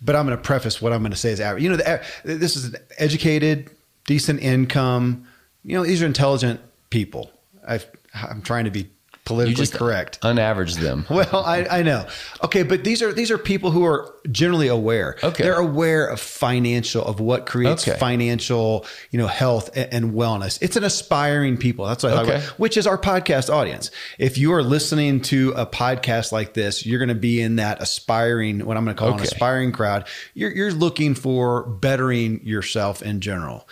[0.00, 1.64] But I'm going to preface what I'm going to say is average.
[1.64, 3.68] You know, the, this is an educated,
[4.06, 5.26] decent income.
[5.64, 7.32] You know, these are intelligent people.
[7.68, 8.90] I've, I'm trying to be
[9.24, 10.18] politically You just correct.
[10.22, 11.04] unaverage them.
[11.10, 12.06] Well, I, I know.
[12.44, 15.16] Okay, but these are these are people who are generally aware.
[15.22, 15.42] Okay.
[15.42, 17.98] they're aware of financial of what creates Okay.
[17.98, 20.58] financial, you know, health and, and wellness.
[20.62, 21.84] It's an aspiring people.
[21.84, 22.36] That's what I Okay.
[22.36, 23.90] about, which is our podcast audience.
[24.18, 27.82] If you are listening to a podcast like this, you're going to be in that
[27.82, 30.06] aspiring, what I'm going to call an aspiring crowd.
[30.32, 33.68] You're you're looking for bettering yourself in general.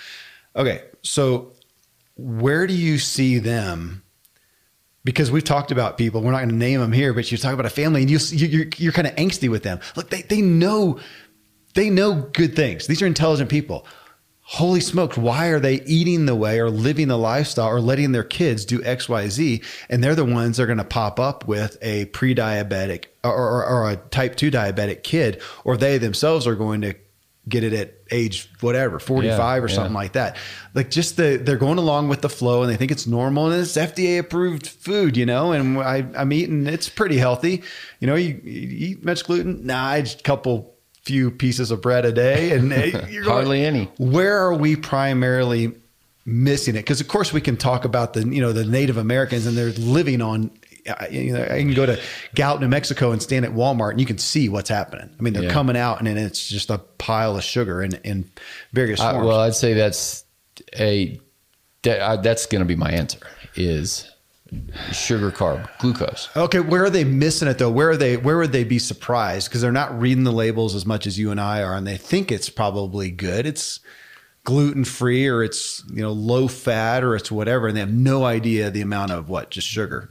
[0.55, 1.53] Okay, so
[2.17, 4.03] where do you see them?
[5.07, 6.21] because we've talked about people.
[6.21, 8.19] We're not going to name them here, but you talk about a family, and you,
[8.33, 9.79] you you're you're kind of angsty with them.
[9.95, 10.99] Look, they they know
[11.75, 12.89] they know good things.
[12.89, 13.87] These are intelligent people.
[14.49, 18.25] holy smokes, why are they eating the way or living the lifestyle or letting their
[18.25, 19.63] kids do X, Y, Z?
[19.89, 23.33] And they're the ones that are going to pop up with a pre diabetic or,
[23.33, 26.95] or, or, a type 2 diabetic kid, or they themselves are going to
[27.49, 29.99] get it at age whatever 45 Yeah, or something yeah.
[29.99, 30.37] like that
[30.75, 33.61] like just the they're going along with the flow and they think it's normal and
[33.63, 37.63] it's fda approved food you know and I, i'm eating it's pretty healthy
[38.01, 42.05] you know you, you eat much gluten nah just a couple few pieces of bread
[42.05, 42.71] a day and
[43.11, 43.85] you're going- Hardly any.
[43.99, 45.73] where are we primarily
[46.25, 49.47] missing it because of course we can talk about the you know the native americans
[49.47, 50.51] and they're living on
[50.89, 52.01] uh, you know, I can go to
[52.35, 55.11] Gallup, New Mexico, and stand at Walmart, and you can see what's happening.
[55.19, 55.53] I mean, they're Yeah.
[55.53, 58.31] coming out, and then it's just a pile of sugar in in
[58.73, 60.25] various I, well, I'd say that's
[60.79, 61.21] a
[61.83, 63.19] that, uh, that's going to be my answer
[63.55, 64.11] is
[64.93, 66.29] sugar, carb, glucose.
[66.37, 67.71] okay, where are they missing it though?
[67.71, 68.17] Where are they?
[68.17, 71.31] Where would they be surprised because they're not reading the labels as much as you
[71.31, 73.45] and I are, and they think it's probably good.
[73.47, 73.81] It's
[74.45, 78.25] gluten free, or it's you know low fat, or it's whatever, and they have no
[78.25, 80.09] idea the amount of what just sugar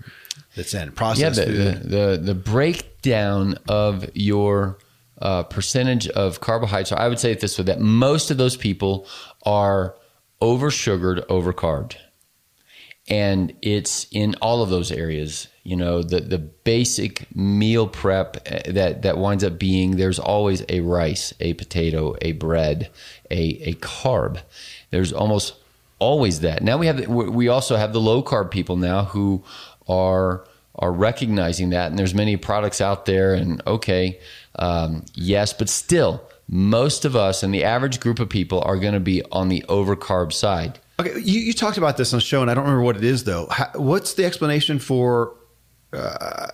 [0.56, 1.84] that's in Yeah, processed the, food.
[1.84, 4.78] the, the the breakdown of your
[5.22, 6.92] uh, percentage of carbohydrates.
[6.92, 9.08] I would say it this way: that most of those people
[9.46, 9.96] are
[10.42, 11.98] over sugared, over carbed,
[13.08, 15.48] and it's in all of those areas.
[15.64, 20.64] You know, the the basic meal prep uh, that that winds up being there's always
[20.70, 22.90] a rice, a potato, a bread,
[23.32, 24.42] a a carb.
[24.92, 25.56] There's almost
[25.98, 26.62] always that.
[26.62, 29.44] Now we have we also have the low carb people now who
[29.88, 30.46] are
[30.78, 33.34] are recognizing that, and there's many products out there.
[33.34, 34.20] And okay,
[34.58, 38.94] um, yes, but still, most of us and the average group of people are going
[38.94, 40.80] to be on the overcarb side.
[41.00, 43.04] Okay, you, you talked about this on the show, and I don't remember what it
[43.04, 43.48] is though.
[43.50, 45.36] How, what's the explanation for
[45.92, 46.48] uh,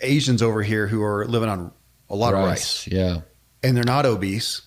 [0.00, 1.72] Asians over here who are living on
[2.10, 3.20] a lot of rice, yeah.
[3.62, 4.62] and they're not obese,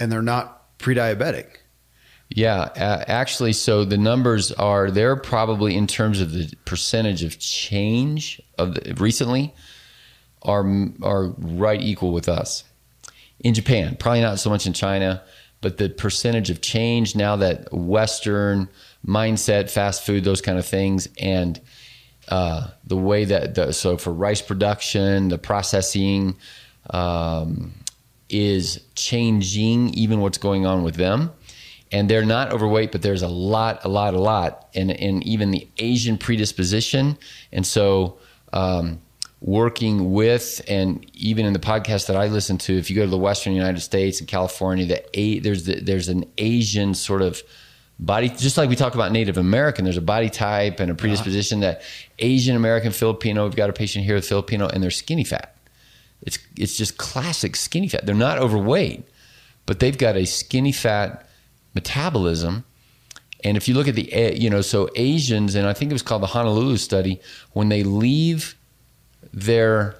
[0.00, 1.57] and they're not pre-diabetic?
[2.30, 7.38] Yeah, uh, actually, so the numbers are they're probably in terms of the percentage of
[7.38, 9.54] change of the, recently
[10.42, 10.64] are
[11.02, 12.64] are right equal with us
[13.40, 13.96] in Japan.
[13.98, 15.22] Probably not so much in China,
[15.60, 18.68] but the percentage of change now that Western
[19.06, 21.60] mindset, fast food, those kind of things, and
[22.28, 26.36] uh, the way that the, so for rice production, the processing
[26.90, 27.72] um,
[28.28, 31.32] is changing even what's going on with them.
[31.90, 35.50] And they're not overweight, but there's a lot, a lot, a lot, and and even
[35.50, 37.16] the Asian predisposition.
[37.50, 38.18] And so,
[38.52, 39.00] um,
[39.40, 43.10] working with, and even in the podcast that I listen to, if you go to
[43.10, 47.42] the Western United States and California, the a, there's the, there's an Asian sort of
[47.98, 51.60] body just like we talk about native american there's a body type and a predisposition
[51.60, 51.82] that
[52.20, 55.56] asian american filipino we've got a patient here with filipino and they're skinny fat
[56.22, 59.04] it's it's just classic skinny fat they're not overweight
[59.66, 61.27] but they've got a skinny fat
[61.74, 62.64] metabolism.
[63.44, 66.02] And if you look at the you know so asians and i think it was
[66.02, 67.20] called the honolulu study
[67.52, 68.56] when they leave
[69.32, 69.94] their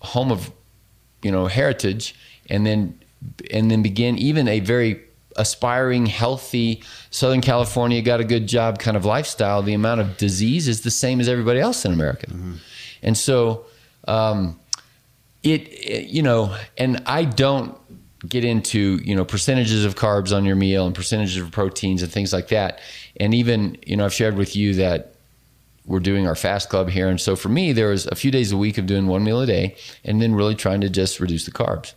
[0.00, 0.50] home of
[1.22, 2.14] you know heritage
[2.50, 2.98] and then
[3.50, 5.00] and then begin even a very
[5.36, 10.68] aspiring healthy southern california got a good job kind of lifestyle the amount of disease
[10.68, 12.26] is the same as everybody else in america.
[13.04, 13.64] And so
[14.06, 14.60] um,
[15.42, 17.76] it, it you know and i don't
[18.28, 22.12] get into you know percentages of carbs on your meal and percentages of proteins and
[22.12, 22.78] things like that
[23.18, 25.14] and even you know i've shared with you that
[25.86, 28.52] we're doing our fast club here and so for me there was a few days
[28.52, 31.44] a week of doing one meal a day and then really trying to just reduce
[31.44, 31.94] the carbs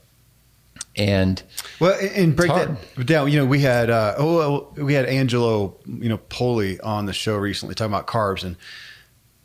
[0.98, 1.44] and
[1.80, 3.30] Well, and- break that down.
[3.30, 7.36] You know, we had uh, oh, we had Angelo, you know, Poli on the show
[7.36, 8.56] recently talking about carbs, and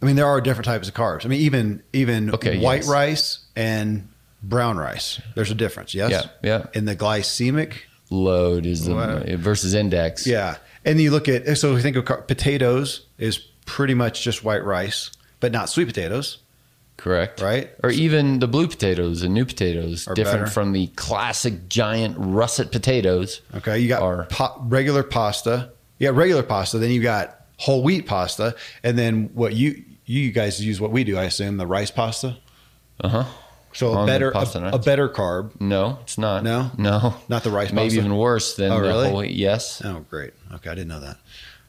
[0.00, 1.24] I mean there are different types of carbs.
[1.24, 2.88] I mean even even Okay, white yes.
[2.88, 4.08] rice and
[4.42, 5.20] brown rice.
[5.34, 5.94] There's a difference.
[5.94, 6.10] Yes.
[6.10, 6.66] Yeah, yeah.
[6.74, 7.74] In the glycemic.
[8.12, 9.22] load is the Wow.
[9.36, 10.56] versus index Yeah.
[10.84, 15.10] And you look at so we think of potatoes is pretty much just white rice,
[15.38, 16.38] but not sweet potatoes.
[16.96, 17.70] correct Right.
[17.82, 20.50] or even the blue potatoes and new potatoes Are different better.
[20.50, 25.70] from the classic giant russet potatoes Okay, you got Or- pa- regular pasta.
[25.98, 26.76] You got regular pasta.
[26.78, 31.04] Then you got whole wheat pasta, and then what you you guys use what we
[31.04, 32.36] do, I assume, the rice pasta.
[33.02, 33.24] uh-huh
[33.72, 34.40] So a better a,
[34.74, 35.60] a better carb.
[35.60, 36.70] no it's not No?
[36.76, 38.00] no Not the rice maybe pasta?
[38.00, 39.30] even worse than Oh, the whole wheat.
[39.32, 40.32] yes Oh, great.
[40.54, 41.18] Okay, I didn't know that.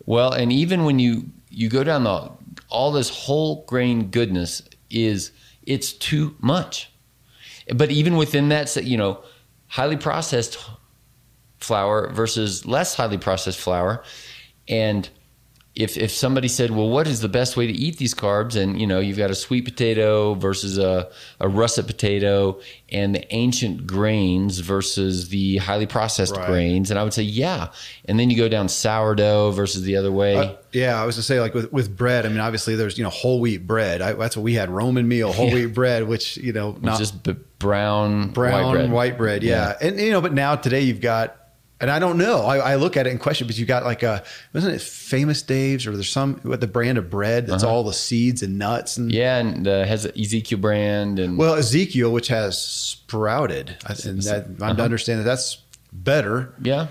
[0.06, 2.32] Well, and even when you you go down the
[2.70, 5.32] all this whole grain goodness is
[5.64, 6.90] it's too much.
[7.74, 9.22] But even within that, you know,
[9.68, 10.58] highly processed
[11.60, 14.04] flour versus less highly processed flour,
[14.68, 15.08] and
[15.74, 18.80] if if somebody said, "Well, what is the best way to eat these carbs?" and
[18.80, 21.10] you know, you've got a sweet potato versus a,
[21.40, 22.60] a russet potato,
[22.90, 26.48] and the ancient grains versus the highly processed Right.
[26.48, 27.68] grains, and I would say, yeah.
[28.06, 30.36] And then you go down sourdough versus the other way.
[30.36, 32.26] Uh, yeah, I was to say like with, with bread.
[32.26, 34.02] I mean, obviously there's you know whole wheat bread.
[34.02, 37.24] I, that's what we had Roman meal whole wheat bread, which you know not just
[37.24, 39.42] b- brown, brown white bread.
[39.44, 39.78] Yeah.
[39.80, 41.38] and you know, but now today you've got,
[41.82, 42.44] and I don't know.
[42.46, 44.24] I, I look at it and question, but you got like a
[44.54, 47.94] wasn't it Famous Dave's or there's some what the brand of bread that's all the
[47.94, 49.20] seeds and nuts and Uh-huh.
[49.20, 54.46] Yeah, and uh, has Ezekiel brand and well Ezekiel, which has sprouted, I- and that
[54.46, 54.74] I'm Uh-huh.
[54.76, 55.58] to understand that that's
[55.92, 56.88] better, yeah.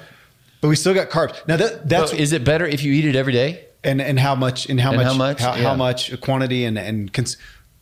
[0.61, 1.35] but we still got carbs.
[1.49, 3.65] Now that that's But is it better if you eat it every day?
[3.83, 5.41] and and how much and how And much how much?
[5.41, 5.63] how, Yeah.
[5.63, 7.39] how much quantity and and cons-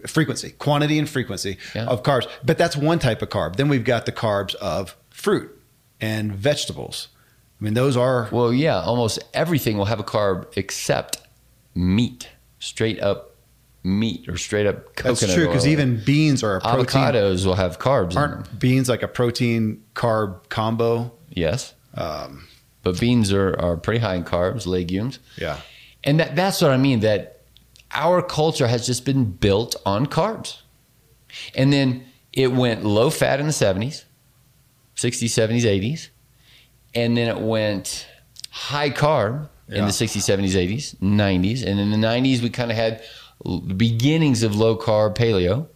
[0.07, 1.87] frequency quantity and frequency Yeah.
[1.87, 5.51] of carbs but that's one type of carb then we've got the carbs of fruit
[6.01, 7.09] and vegetables
[7.61, 11.19] i mean those are Well, yeah, almost everything will have a carb except
[11.75, 12.29] meat,
[12.59, 13.35] straight up
[13.85, 15.19] meat or straight up coconut.
[15.21, 18.11] that's true because even beans are a protein avocados will have carbs.
[18.11, 18.19] in them.
[18.33, 22.49] aren't beans like a protein carb combo Yes, um,
[22.83, 25.59] but beans are, are pretty high in carbs, legumes, yeah
[26.05, 27.01] and that that's what I mean.
[27.01, 27.43] That
[27.93, 30.61] our culture has just been built on carbs,
[31.55, 34.05] and then it went low fat in the seventies,
[34.99, 36.09] 60s, 70s, 80s,
[36.95, 38.07] and then it went
[38.51, 42.77] high carb in the 60s, 70s, 80s, 90s, and in the 90s we kind of
[42.77, 43.03] had
[43.47, 45.69] l- beginnings of low carb paleo.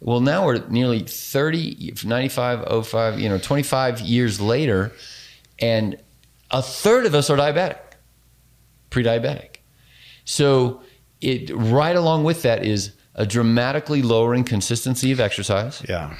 [0.00, 4.92] Well, now we're nearly 30, 95, 05, you know, 25 years later,
[5.58, 5.96] and
[6.52, 7.78] a third of us are diabetic,
[8.90, 9.56] pre-diabetic.
[10.24, 10.82] So
[11.20, 15.82] it right along with that is a dramatically lowering consistency of exercise.
[15.88, 16.14] yeah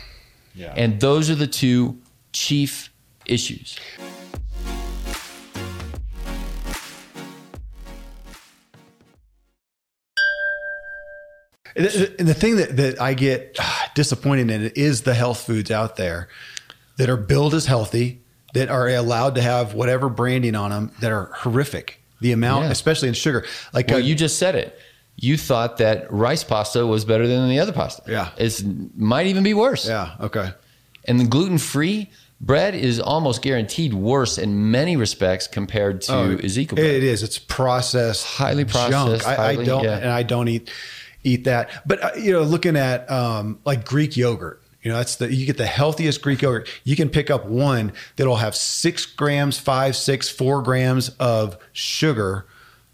[0.54, 1.98] yeah And those are the two
[2.33, 2.93] chief
[3.26, 3.79] issues.
[11.76, 11.87] And
[12.26, 16.29] the, thing that, that I get ah, disappointed in is the health foods out there
[16.97, 18.20] that are billed as healthy,
[18.55, 22.03] that are allowed to have whatever branding on them that are horrific.
[22.20, 22.70] The amount, Yeah.
[22.72, 24.76] especially in sugar, like Well, uh, you just said it.
[25.14, 28.03] You thought that rice pasta was better than the other pasta.
[28.09, 28.31] Yeah.
[28.37, 28.61] It
[28.97, 29.87] might even be worse.
[29.87, 30.51] yeah, okay,
[31.09, 36.76] And the gluten-free bread is almost guaranteed worse in many respects compared to Oh, Ezekiel
[36.76, 36.86] bread.
[36.86, 37.24] It is.
[37.24, 38.90] It's processed, Highly junk.
[38.92, 39.96] processed, I, I don't, yeah.
[39.98, 40.70] and I don't eat
[41.24, 41.70] eat that.
[41.86, 45.46] But uh, you know, looking at um, like Greek yogurt, you know, that's the you
[45.46, 46.68] get the healthiest Greek yogurt.
[46.84, 52.46] You can pick up one that'll have six grams, five, six, four grams of sugar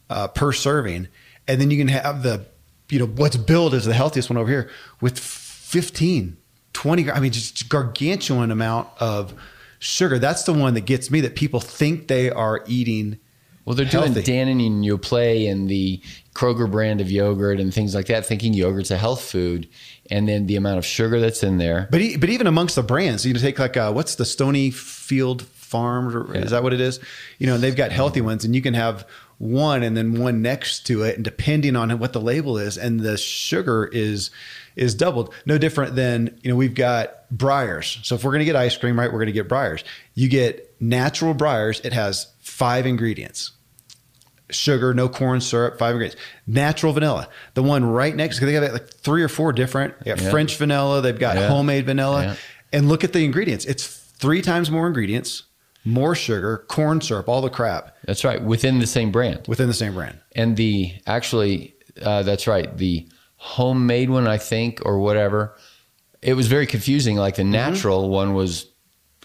[0.08, 1.08] uh, per serving,
[1.46, 2.46] and then you can have the
[2.88, 6.36] you know what's billed as the healthiest one over here with 15
[6.74, 9.32] 20 i mean just gargantuan amount of
[9.78, 13.18] sugar that's the one that gets me that people think they are eating
[13.64, 14.30] Well, they're doing healthy.
[14.30, 16.00] Dannon and Yoplait and the
[16.34, 19.68] Kroger brand of yogurt and things like that, thinking yogurt's a health food,
[20.10, 21.88] and then the amount of sugar that's in there.
[21.90, 26.14] But but even amongst the brands, you can take like uh, what's the Stonyfield Farm?
[26.14, 27.00] Or, Is that what it is?
[27.38, 29.06] You know, they've got healthy ones, and you can have
[29.38, 33.00] one and then one next to it, and depending on what the label is, and
[33.00, 34.30] the sugar is
[34.76, 35.32] is doubled.
[35.46, 38.04] No different than you know we've got Breyers.
[38.04, 39.82] So if we're gonna get ice cream, right, we're gonna get Breyers.
[40.14, 41.84] You get natural Breyers.
[41.84, 43.52] It has five ingredients
[44.50, 46.20] sugar, no corn syrup, five ingredients.
[46.46, 47.28] Natural vanilla.
[47.54, 49.98] The one right next, because they got like three or four different.
[50.00, 50.30] They got Yeah.
[50.30, 51.00] French vanilla.
[51.00, 51.48] They've got Yeah.
[51.48, 52.22] homemade vanilla.
[52.24, 52.34] Yeah.
[52.72, 53.64] And look at the ingredients.
[53.64, 55.44] It's three times more ingredients,
[55.84, 59.40] more sugar, corn syrup, all the crap That's right, within the same brand.
[59.48, 60.18] within the same brand.
[60.36, 63.06] And the actually, uh, that's right, the
[63.44, 65.54] homemade one, I think, or whatever.
[66.22, 67.16] It was very confusing.
[67.16, 68.66] Like the natural one was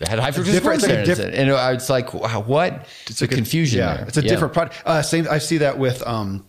[0.05, 0.51] had high fructose Mm-hmm.
[0.51, 1.35] different- corn like syrup, it.
[1.39, 2.85] and it's like, wow, what?
[3.07, 3.79] It's a confusion.
[3.79, 4.05] Yeah, there.
[4.07, 4.81] it's a different product.
[4.85, 5.25] Uh, same.
[5.29, 6.45] I see that with um,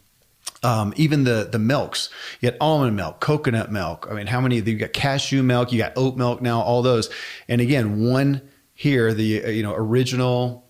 [0.65, 2.11] um, even the the milks.
[2.41, 4.09] You got almond milk, coconut milk.
[4.11, 4.57] I mean, how many?
[4.57, 5.73] You got cashew milk.
[5.73, 6.61] You got oat milk now.
[6.61, 7.09] All those.
[7.49, 8.43] And again, one
[8.75, 10.69] here, the uh, you know original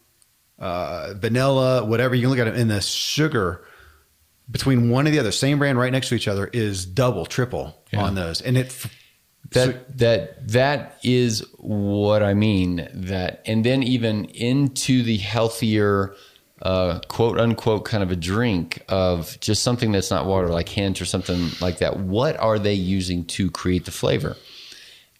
[0.58, 2.14] uh, vanilla, whatever.
[2.14, 3.64] You can look at it in the sugar
[4.50, 7.76] between one and the other, same brand right next to each other, is double, triple
[7.92, 8.02] Yeah.
[8.02, 8.40] on those.
[8.40, 8.74] And it
[9.52, 12.88] that that that is what I mean.
[12.94, 16.14] That and then even into the healthier,
[16.62, 21.00] uh, quote unquote, kind of a drink of just something that's not water, like hint
[21.00, 21.98] or something like that.
[21.98, 24.36] What are they using to create the flavor?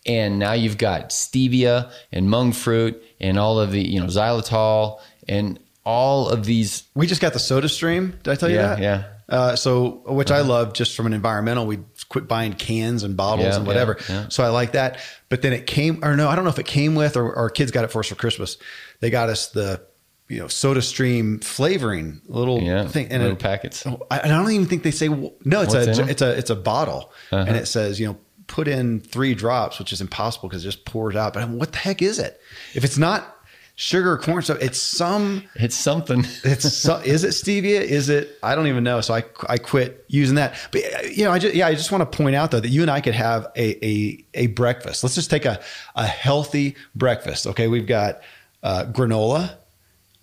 [0.07, 5.01] And now you've got stevia and monk fruit and all of the you know xylitol
[5.28, 6.85] and all of these.
[6.95, 8.22] We just got the SodaStream.
[8.22, 8.78] Did I tell you Yeah, that?
[8.81, 9.05] yeah.
[9.31, 11.78] Uh, so, which I love just from an environmental, we
[12.09, 13.97] quit buying cans and bottles Yeah, and whatever.
[14.09, 14.28] yeah, yeah.
[14.28, 14.99] So I like that.
[15.28, 17.49] But then it came, or no, I don't know if it came with, or our
[17.49, 18.59] kids got it for us for Christmas.
[18.99, 19.81] They got us the
[20.28, 22.59] you know soda stream flavoring little
[22.89, 23.87] thing and little it- packets.
[23.87, 25.31] I, I don't even think they say no.
[25.62, 27.45] It's What's a it's a it's a bottle, Uh-huh.
[27.47, 28.16] and it says you know
[28.49, 31.35] put in three drops, which is impossible because it just pours out.
[31.35, 32.41] But I'm, what the heck is it?
[32.74, 33.37] If it's not
[33.81, 35.43] sugar corn stuff, it's some.
[35.55, 36.26] It's something.
[36.45, 37.81] It's so, is it stevia?
[37.81, 38.39] Is it?
[38.43, 39.01] I don't even know.
[39.01, 40.55] So I I quit using that.
[40.70, 42.83] But you know, I just yeah, I just want to point out though that you
[42.83, 45.03] and I could have a a a breakfast.
[45.03, 45.61] Let's just take a
[45.97, 47.47] a healthy breakfast.
[47.47, 48.20] Okay, we've got
[48.62, 49.55] uh, granola,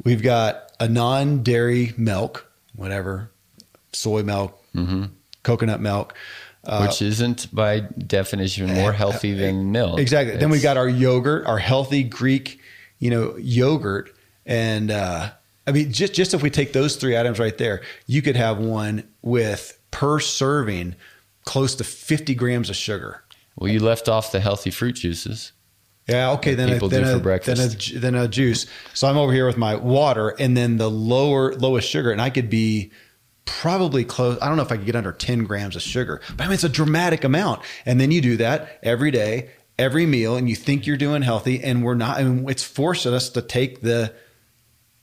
[0.03, 3.31] we've got a non dairy milk, whatever,
[3.91, 4.63] soy milk,
[5.43, 6.13] coconut milk.
[6.63, 9.99] Uh, which isn't by definition more healthy than milk.
[9.99, 10.35] Exactly.
[10.35, 12.59] then we've got our yogurt, our healthy Greek,
[12.99, 15.31] you know, yogurt, and uh,
[15.65, 18.57] I mean, just just if we take those three items right there, you could have
[18.57, 20.95] one with per serving
[21.43, 23.23] close to fifty grams of sugar.
[23.55, 25.51] Well, you left off the healthy fruit juices.
[26.07, 26.31] Yeah.
[26.31, 26.55] Okay.
[26.55, 27.91] Then a, people then do a, for breakfast.
[27.91, 28.65] Then a, then a juice.
[28.93, 32.29] So I'm over here with my water, and then the lower lowest sugar, and I
[32.29, 32.91] could be
[33.47, 34.37] probably close.
[34.41, 36.53] I don't know if I could get under 10 grams of sugar, but I mean,
[36.53, 37.61] it's a dramatic amount.
[37.85, 41.63] And then you do that every day, every meal, and you think you're doing healthy,
[41.63, 42.17] and we're not.
[42.17, 44.13] I mean, it's forced us to take the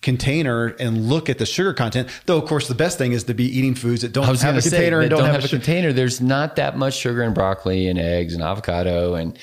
[0.02, 2.08] container and look at the sugar content.
[2.26, 4.62] Though, of course, the best thing is to be eating foods that don't have a
[4.62, 5.92] say container and don't, don't, have, have, a container.
[5.92, 9.38] There's not that much sugar in broccoli and eggs and avocado and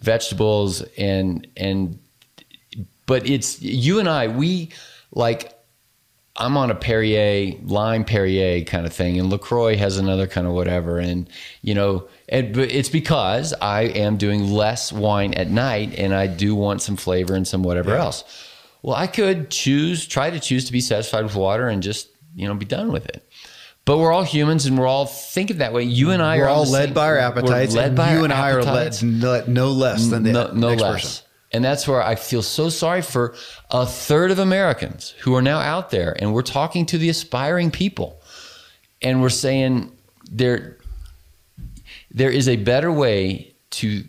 [0.00, 1.98] vegetables and and
[3.06, 4.70] but it's you and I we
[5.12, 5.52] like
[6.36, 10.52] I'm on a Perrier lime Perrier kind of thing, and Lacroix has another kind of
[10.52, 11.28] whatever, and
[11.62, 16.54] you know, but it's because I am doing less wine at night, and I do
[16.56, 18.00] want some flavor and some whatever Yeah.
[18.04, 18.24] else.
[18.82, 22.48] Well, I could choose, try to choose to be satisfied with water and just you
[22.48, 23.22] know be done with it.
[23.84, 25.84] But we're all humans, and we're all thinking that way.
[25.84, 28.32] You and I We're are all led same- by our appetites, led by you and
[28.32, 30.92] I are led no, no less than the no, no next less.
[30.94, 31.23] person.
[31.54, 33.36] And that's where I feel so sorry for
[33.70, 37.70] a third of Americans who are now out there, and we're talking to the aspiring
[37.70, 38.20] people,
[39.00, 39.96] and we're saying
[40.28, 40.78] there,
[42.10, 44.02] there is a better way to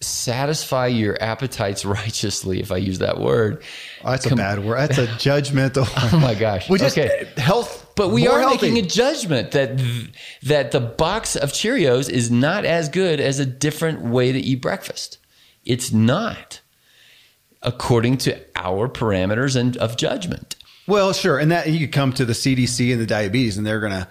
[0.00, 3.62] satisfy your appetites righteously, if I use that word.
[4.04, 4.76] Oh, that's a bad word.
[4.90, 5.88] That's a judgmental.
[6.12, 6.68] Oh my gosh.
[6.68, 7.26] We just okay.
[7.38, 8.70] health, But we are healthy.
[8.70, 9.80] making a judgment that
[10.42, 14.60] that the box of Cheerios is not as good as a different way to eat
[14.60, 15.16] breakfast.
[15.64, 16.60] It's not,
[17.62, 20.56] according to our parameters and of judgment.
[20.86, 23.80] Well, sure, and that you could come to the CDC and the diabetes, and they're
[23.80, 24.08] gonna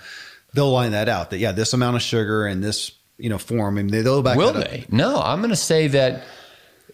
[0.54, 1.30] they'll line that out.
[1.32, 4.34] That yeah, this amount of sugar and this you know form, and they- they'll back.
[4.34, 4.38] Up.
[4.38, 4.86] Will they?
[4.89, 6.24] No, I'm going to say that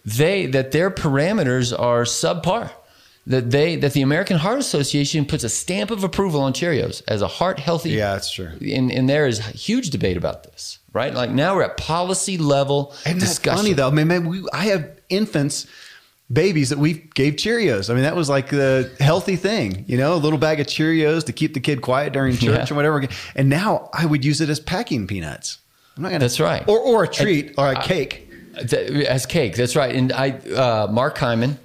[0.04, 2.70] they that their parameters are subpar.
[3.26, 7.20] That they that the American Heart Association puts a stamp of approval on Cheerios as
[7.20, 8.50] a heart healthy Yeah, that's true.
[8.62, 11.12] and, and there is huge debate about this, right?
[11.12, 13.88] Like now we're at policy level And that's funny though.
[13.88, 15.66] I mean, man, we, I have infants,
[16.32, 17.88] babies that we gave Cheerios.
[17.90, 21.24] I mean, that was like the healthy thing, you know, a little bag of Cheerios
[21.26, 22.72] to keep the kid quiet during church Yeah.
[22.72, 23.06] or whatever.
[23.34, 25.58] And now I would use it as packing peanuts.
[25.96, 26.20] I'm not gonna.
[26.20, 26.66] That's right.
[26.68, 28.30] Or or a treat or a cake.
[28.68, 29.56] Th- as cake.
[29.56, 29.94] That's right.
[29.94, 31.58] And I, uh, Mark Hyman,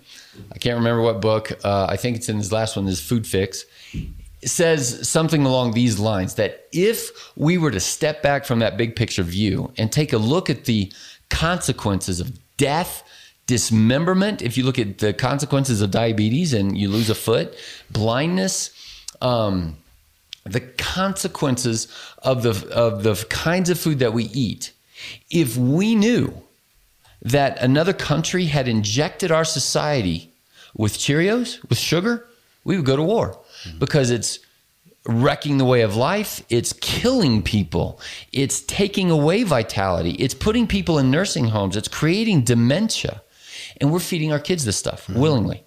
[0.52, 1.52] I can't remember what book.
[1.64, 2.88] Uh, I think it's in his last one.
[2.88, 3.66] Is Food Fix
[4.44, 8.94] says something along these lines that if we were to step back from that big
[8.96, 10.92] picture view and take a look at the
[11.30, 13.04] consequences of death,
[13.48, 17.56] dismemberment, if you look at the consequences of diabetes and you lose a foot,
[17.92, 18.72] blindness,
[19.22, 19.78] um,
[20.46, 21.88] the consequences
[22.20, 24.74] of the of the kinds of food that we eat.
[25.30, 26.34] If we knew
[27.22, 30.34] that another country had injected our society
[30.76, 32.28] with Cheerios, with sugar,
[32.64, 33.40] we would go to war
[33.80, 34.40] because it's
[35.06, 38.00] wrecking the way of life, it's killing people,
[38.32, 43.22] it's taking away vitality, it's putting people in nursing homes, it's creating dementia.
[43.82, 45.64] And we're feeding our kids this stuff willingly.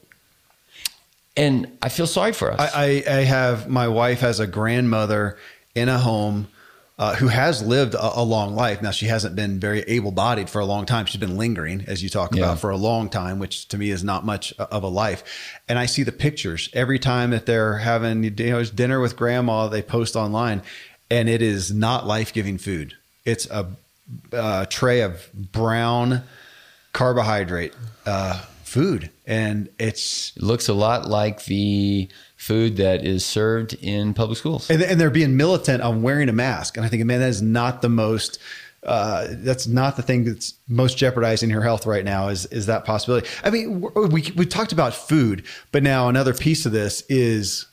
[1.37, 2.59] And I feel sorry for us.
[2.75, 5.37] I, I, I have my wife has a grandmother
[5.75, 6.49] in a home
[6.99, 8.81] uh, who has lived a, a long life.
[8.81, 11.05] Now she hasn't been very able bodied for a long time.
[11.05, 12.45] She's been lingering, as you talk Yeah.
[12.45, 15.23] about, for a long time, which to me is not much of a life.
[15.69, 19.69] And I see the pictures every time that they're having you know dinner with grandma.
[19.69, 20.63] They post online,
[21.11, 22.95] and it is not life giving food.
[23.27, 23.67] It's a,
[24.33, 26.23] uh tray of brown
[26.97, 27.74] carbohydrate
[28.07, 34.14] uh, food, and it's It looks a lot like the food that is served in
[34.14, 34.70] public schools.
[34.70, 36.76] and, and they're being militant on wearing a mask.
[36.76, 38.38] And I think, man, that is not the most.
[38.82, 42.28] Uh, that's not the thing that's most jeopardizing her health right now.
[42.28, 43.26] Is is that possibility?
[43.44, 47.66] I mean, we we talked about food, but now another piece of this is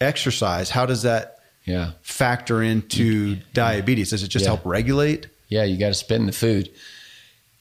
[0.00, 0.70] exercise.
[0.70, 1.92] How does that Yeah.
[2.02, 4.10] factor into diabetes?
[4.10, 4.50] Does it just Yeah.
[4.50, 5.26] help regulate?
[5.48, 6.68] Yeah, you got to spend the food,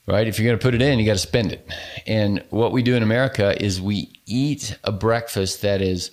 [0.08, 0.28] right?
[0.28, 1.70] If you're going to put it in, you got to spend it.
[2.08, 6.12] And what we do in America is we eat a breakfast that is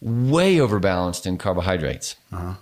[0.00, 2.16] way overbalanced in carbohydrates.
[2.32, 2.54] Uh-huh.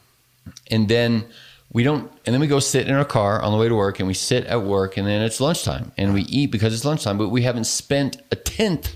[0.71, 1.25] And then
[1.73, 3.99] we don't, and then we go sit in our car on the way to work
[3.99, 7.19] and we sit at work and then it's lunchtime and we eat because it's lunchtime,
[7.19, 8.95] but we haven't spent a tenth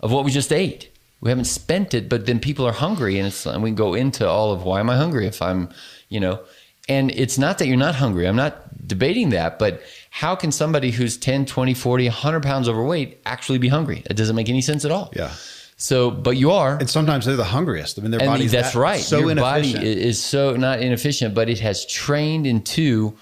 [0.00, 0.92] of what we just ate.
[1.22, 4.28] We haven't spent it, but then people are hungry and it's, and we go into
[4.28, 5.70] all of why am I hungry if I'm,
[6.10, 6.40] you know,
[6.88, 8.26] and it's not that you're not hungry.
[8.28, 13.20] I'm not debating that, but how can somebody who's 10, 20, 40, 100 pounds overweight
[13.26, 14.02] actually be hungry?
[14.08, 15.12] It doesn't make any sense at all.
[15.16, 15.32] Yeah.
[15.76, 16.78] So, but you are.
[16.78, 17.98] And sometimes they're the hungriest.
[17.98, 19.00] I mean, their And body's that's that- right.
[19.00, 19.74] So Your inefficient.
[19.82, 23.16] body is so not inefficient, but it has trained into.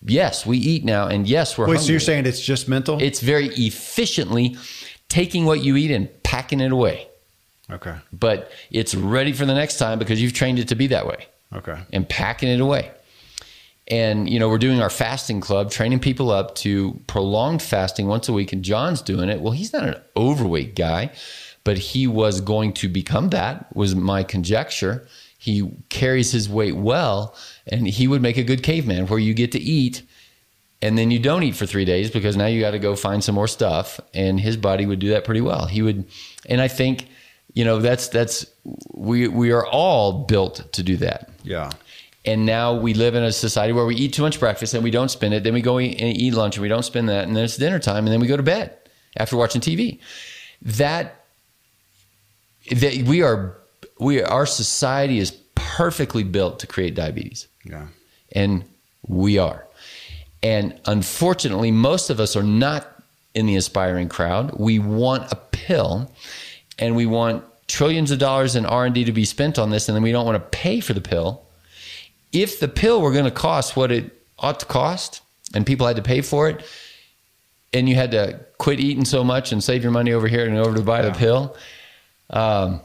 [0.00, 1.64] Yes, we eat now, and yes, we're.
[1.64, 1.72] Hungry.
[1.72, 1.86] Wait, hungry.
[1.86, 3.02] so you're saying it's just mental?
[3.02, 4.56] it's very efficiently
[5.08, 7.08] taking what you eat and packing it away,
[7.68, 7.96] okay.
[8.12, 11.26] but it's ready for the next time because you've trained it to be that way
[11.54, 11.78] Okay.
[11.92, 12.90] and packing it away.
[13.90, 18.28] And you know, we're doing our fasting club, training people up to prolonged fasting once
[18.28, 18.52] a week.
[18.52, 19.40] And John's doing it.
[19.40, 21.10] Well, he's not an overweight guy,
[21.64, 23.74] but he was going to become that.
[23.74, 25.08] Was my conjecture.
[25.38, 27.34] He carries his weight well,
[27.66, 30.02] and he would make a good caveman where you get to eat,
[30.82, 33.22] and then you don't eat for three days because now you got to go find
[33.22, 34.00] some more stuff.
[34.12, 35.66] And his body would do that pretty well.
[35.66, 36.06] He would,
[36.46, 37.08] and I think,
[37.54, 38.46] you know, that's that's
[38.92, 41.30] we we are all built to do that.
[41.42, 41.70] Yeah.
[42.24, 44.90] And now we live in a society where we eat too much breakfast and we
[44.90, 45.44] don't spend it.
[45.44, 47.26] Then we go eat, and eat lunch and we don't spend that.
[47.26, 48.76] And then it's dinner time and then we go to bed
[49.16, 49.98] after watching TV.
[50.62, 51.24] That
[52.70, 53.56] that we are
[53.98, 57.86] we our society is perfectly built to create diabetes Yeah.
[58.32, 58.64] and
[59.06, 59.64] we are.
[60.42, 62.86] And unfortunately, most of us are not
[63.34, 64.52] in the aspiring crowd.
[64.58, 66.12] We want a pill,
[66.78, 69.88] and we want trillions of dollars in R and D to be spent on this,
[69.88, 71.44] and then we don't want to pay for the pill.
[72.32, 75.22] If the pill were going to cost what it ought to cost,
[75.54, 76.64] and people had to pay for it,
[77.72, 80.56] and you had to quit eating so much and save your money over here and
[80.56, 81.56] over to buy the pill,
[82.30, 82.80] um,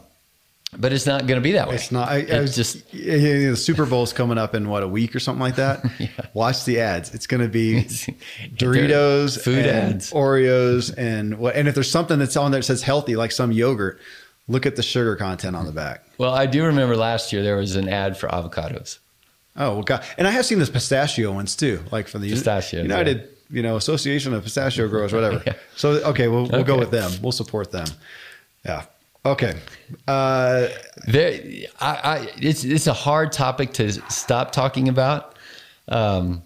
[0.78, 1.74] but it's not going to be that way.
[1.76, 2.08] It's not.
[2.08, 4.88] I, I It's was just yeah, yeah, the Super Bowl's coming up in what a
[4.88, 5.84] week or something like that.
[6.34, 7.14] Watch the ads.
[7.14, 7.84] It's going to be
[8.56, 10.12] Doritos, Food ads.
[10.12, 11.56] Oreos, and what?
[11.56, 14.00] And if there's something that's on there that says healthy, like some yogurt,
[14.48, 16.04] look at the sugar content on the back.
[16.18, 18.98] Well, I do remember last year there was an ad for avocados.
[19.56, 20.04] Oh well, God!
[20.18, 23.76] And I have seen this pistachio ones too, like from the Pistachios, United, you know,
[23.76, 25.42] Association of Pistachio Growers, whatever.
[25.46, 25.54] Yeah.
[25.76, 27.12] So okay, we'll we'll go with them.
[27.22, 27.86] We'll support them.
[28.64, 28.86] Yeah.
[29.26, 29.54] Okay.
[30.06, 30.68] Uh,
[31.06, 31.40] There,
[31.80, 35.34] I, I, it's it's a hard topic to stop talking about.
[35.88, 36.42] Um,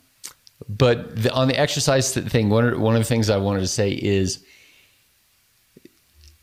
[0.68, 3.68] but the, on the exercise thing, one of, one of the things I wanted to
[3.68, 4.44] say is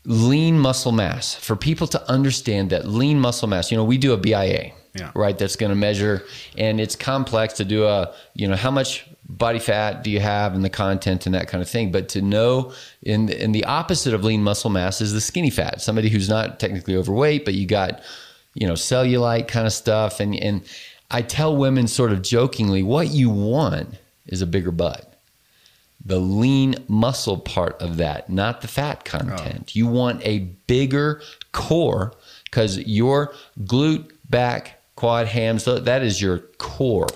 [0.04, 3.70] lean muscle mass for people to understand that lean muscle mass.
[3.70, 5.10] You know, we do a BIA, Yeah.
[5.14, 5.36] right?
[5.36, 6.22] That's going to measure,
[6.56, 10.54] and it's complex to do a you know how much body fat do you have
[10.54, 11.90] and the content and that kind of thing.
[11.90, 12.72] But to know
[13.02, 15.80] in in the opposite of lean muscle mass is the skinny fat.
[15.80, 18.02] Somebody who's not technically overweight, but you got
[18.54, 20.20] you know cellulite kind of stuff.
[20.20, 20.62] And and
[21.10, 23.96] I tell women sort of jokingly, what you want
[24.26, 25.16] is a bigger butt
[26.06, 29.64] the lean muscle part of that, not the fat content.
[29.68, 29.72] Oh.
[29.72, 31.20] You want a bigger
[31.50, 32.14] core
[32.44, 37.08] because your glute, back, quad, hams, th- that is your core.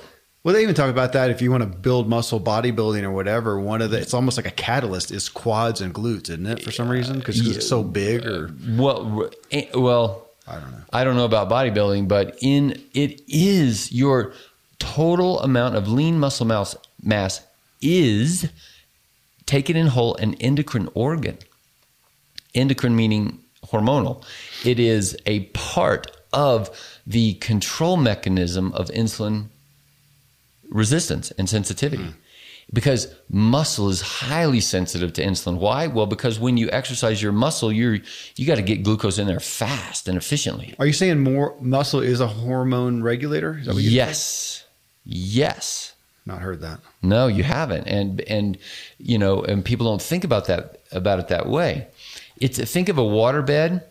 [0.42, 3.60] Well, they even talk about that if you want to build muscle, bodybuilding or whatever.
[3.60, 6.62] One of the it's almost like a catalyst is quads and glutes, isn't it?
[6.62, 10.82] For some reason, because it's so big, or Well, eh, well, I don't know.
[10.92, 14.32] I don't know about bodybuilding, but in it is your
[14.78, 17.42] total amount of lean muscle mass, mass
[17.82, 18.48] is
[19.46, 21.36] taken in whole an endocrine organ.
[22.54, 24.24] Endocrine meaning hormonal.
[24.64, 26.70] It is a part of
[27.06, 29.46] the control mechanism of insulin
[30.70, 32.04] resistance and sensitivity.
[32.04, 32.10] Hmm.
[32.72, 35.58] Because muscle is highly sensitive to insulin.
[35.58, 35.88] Why?
[35.88, 37.98] Well, because when you exercise your muscle, you're
[38.36, 40.76] you got to get glucose in there fast and efficiently.
[40.78, 43.58] Are you saying more muscle is a hormone regulator?
[43.58, 44.64] Is that what you Yes.
[45.04, 45.94] Yes.
[46.26, 46.78] Not heard that.
[47.02, 47.88] No, you haven't.
[47.88, 48.56] And and
[48.98, 51.88] you know, and people don't think about that about it that way.
[52.36, 53.82] It's think of a waterbed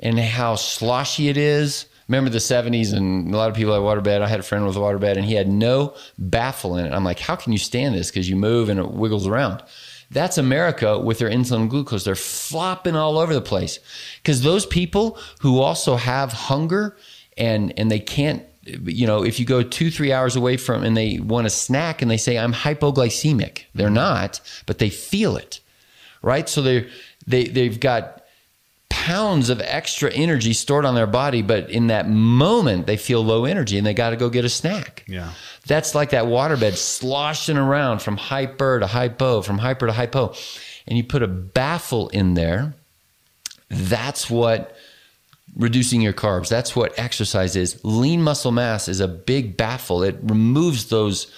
[0.00, 1.86] and how sloshy it is.
[2.08, 4.20] Remember the 70s and a lot of people had waterbed.
[4.20, 6.92] I had a friend with a waterbed and he had no baffle in it.
[6.92, 8.10] I'm like, how can you stand this?
[8.10, 9.62] Because you move and it wiggles around.
[10.10, 12.04] That's America with their insulin glucose.
[12.04, 13.78] They're flopping all over the place.
[14.22, 16.96] Because those people who also have hunger
[17.36, 20.96] and and they can't you know, if you go two, three hours away from and
[20.96, 23.64] they want a snack and they say, I'm hypoglycemic.
[23.74, 25.60] They're not, but they feel it.
[26.22, 26.48] Right?
[26.48, 26.86] So they're
[27.26, 28.23] they they've got
[29.04, 33.44] pounds of extra energy stored on their body, but in that moment they feel low
[33.44, 35.04] energy and they got to go get a snack.
[35.06, 35.30] Yeah.
[35.66, 40.32] That's like that waterbed sloshing around from hyper to hypo, from hyper to hypo.
[40.86, 42.72] And you put a baffle in there.
[43.68, 44.74] That's what
[45.54, 46.48] reducing your carbs.
[46.48, 47.84] That's what exercise is.
[47.84, 50.02] Lean muscle mass is a big baffle.
[50.02, 51.30] It removes those.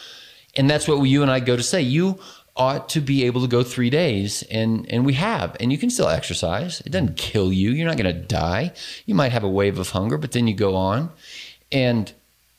[0.56, 1.82] And that's what you and I go to say.
[1.82, 2.20] You
[2.56, 5.90] ought to be able to go three days and and we have and you can
[5.90, 6.80] still exercise.
[6.82, 7.70] It doesn't kill you.
[7.70, 8.72] You're not going to die.
[9.04, 11.10] You might have a wave of hunger but then you go on.
[11.70, 12.12] And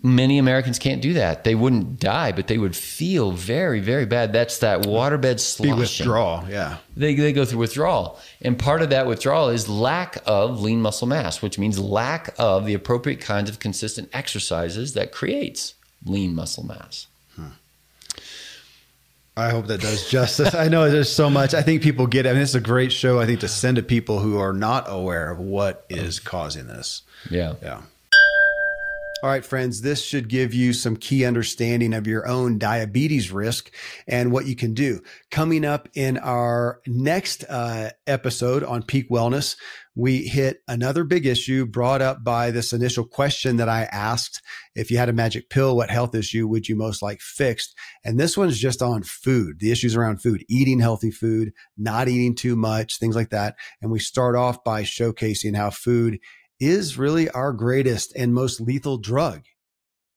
[0.03, 1.43] many americans can't do that.
[1.43, 4.31] They wouldn't die but they would feel very very bad.
[4.31, 5.77] That's that waterbed sloshing.
[5.77, 6.77] withdrawal yeah.
[6.95, 8.19] They, they go through withdrawal.
[8.41, 12.65] And part of that withdrawal is lack of lean muscle mass which means lack of
[12.65, 15.73] the appropriate kinds of consistent exercises that creates
[16.05, 17.07] lean muscle mass
[19.37, 20.55] I hope that does justice.
[20.55, 21.53] I know there's so much.
[21.53, 22.25] I think people get.
[22.25, 23.19] I mean, it's a great show.
[23.19, 27.03] I think to send to people who are not aware of what is causing this.
[27.29, 27.53] Yeah.
[27.61, 27.81] Yeah.
[29.23, 33.73] All right, friends, this should give you some key understanding of your own diabetes risk
[34.07, 35.01] and what you can do.
[35.31, 39.57] Coming up in our next uh, episode on peak wellness,
[39.95, 44.43] we hit another big issue brought up by this initial question that I asked.
[44.75, 47.73] If you had a magic pill, what health issue would you most like fixed?
[48.05, 52.35] And this one's just on food, the issues around food, eating healthy food, not eating
[52.35, 53.55] too much, things like that.
[53.81, 56.19] And we start off by showcasing how food
[56.59, 59.43] is really our greatest and most lethal drug.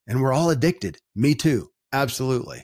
[0.07, 0.97] And we're all addicted.
[1.15, 1.69] Me too.
[1.93, 2.63] Absolutely.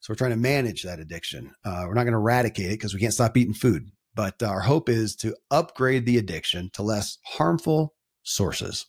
[0.00, 1.52] So we're trying to manage that addiction.
[1.64, 3.90] Uh, we're not going to eradicate it because we can't stop eating food.
[4.14, 8.86] But our hope is to upgrade the addiction to less harmful sources.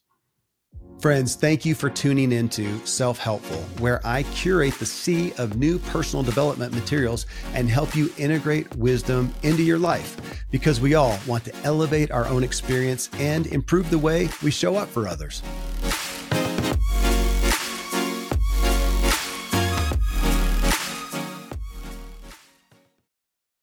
[0.99, 5.77] Friends, thank you for tuning into Self Helpful, where I curate the sea of new
[5.77, 11.43] personal development materials and help you integrate wisdom into your life because we all want
[11.43, 15.43] to elevate our own experience and improve the way we show up for others.